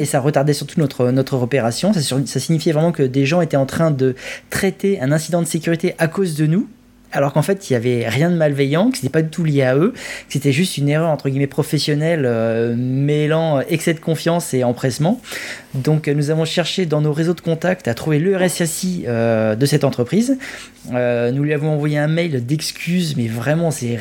[0.00, 1.92] et ça retardait surtout notre, notre opération.
[1.92, 4.14] Ça signifiait vraiment que des gens étaient en train de
[4.50, 6.68] traiter un incident de sécurité à cause de nous.
[7.12, 9.44] Alors qu'en fait, il n'y avait rien de malveillant, que ce n'était pas du tout
[9.44, 14.00] lié à eux, que c'était juste une erreur entre guillemets professionnelle euh, mêlant excès de
[14.00, 15.20] confiance et empressement.
[15.74, 19.54] Donc euh, nous avons cherché dans nos réseaux de contacts à trouver le RSSI euh,
[19.54, 20.36] de cette entreprise.
[20.94, 23.98] Euh, nous lui avons envoyé un mail d'excuses, mais vraiment, c'est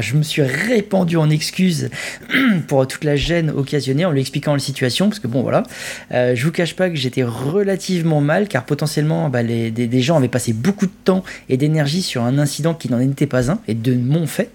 [0.00, 1.90] je me suis répandu en excuses
[2.68, 5.64] pour toute la gêne occasionnée en lui expliquant la situation, parce que bon voilà,
[6.12, 10.16] euh, je vous cache pas que j'étais relativement mal, car potentiellement bah, des, des gens
[10.16, 13.58] avaient passé beaucoup de temps et d'énergie sur un incident qui n'en était pas un,
[13.68, 14.50] et de mon fait.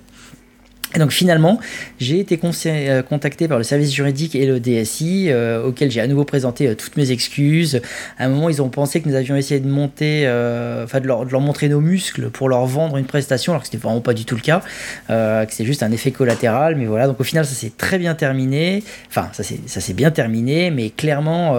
[0.96, 1.60] Et donc finalement,
[2.00, 6.08] j'ai été euh, contacté par le service juridique et le DSI, euh, auquel j'ai à
[6.08, 7.82] nouveau présenté euh, toutes mes excuses.
[8.20, 11.42] À un moment, ils ont pensé que nous avions essayé de monter, leur, de leur
[11.42, 14.36] montrer nos muscles pour leur vendre une prestation, alors que c'était vraiment pas du tout
[14.36, 14.62] le cas,
[15.08, 16.76] que c'est juste un effet collatéral.
[16.76, 18.84] Mais voilà, donc au final, ça s'est très bien terminé.
[19.10, 21.58] Enfin, ça s'est bien terminé, mais clairement,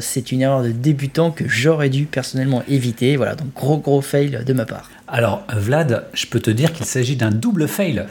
[0.00, 3.16] c'est une erreur de débutant que j'aurais dû personnellement éviter.
[3.16, 4.90] Voilà, donc gros gros fail de ma part.
[5.06, 8.06] Alors, Vlad, je peux te dire qu'il s'agit d'un double fail.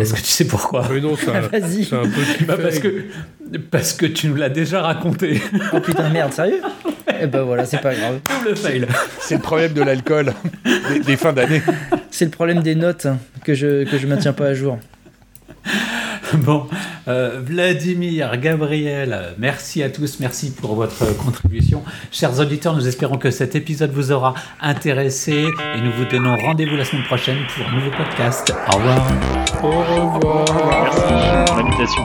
[0.00, 1.84] Est-ce que tu sais pourquoi Mais non, c'est un, Vas-y.
[1.84, 3.04] c'est un petit Bah, parce, que,
[3.70, 5.40] parce que tu nous l'as déjà raconté.
[5.72, 6.60] Oh putain, merde, sérieux
[7.20, 8.18] Eh ben voilà, c'est pas grave.
[8.44, 8.86] Double fail.
[9.20, 10.32] C'est le problème de l'alcool
[10.64, 11.62] des, des fins d'année.
[12.10, 13.06] C'est le problème des notes
[13.44, 14.78] que je que je maintiens pas à jour.
[16.34, 16.66] Bon,
[17.08, 21.82] euh, Vladimir, Gabriel, merci à tous, merci pour votre contribution.
[22.10, 26.76] Chers auditeurs, nous espérons que cet épisode vous aura intéressé et nous vous donnons rendez-vous
[26.76, 28.52] la semaine prochaine pour un nouveau podcast.
[28.72, 29.06] Au revoir.
[29.62, 29.68] Au
[30.14, 30.44] revoir.
[30.82, 31.02] Merci
[31.46, 32.04] pour l'invitation.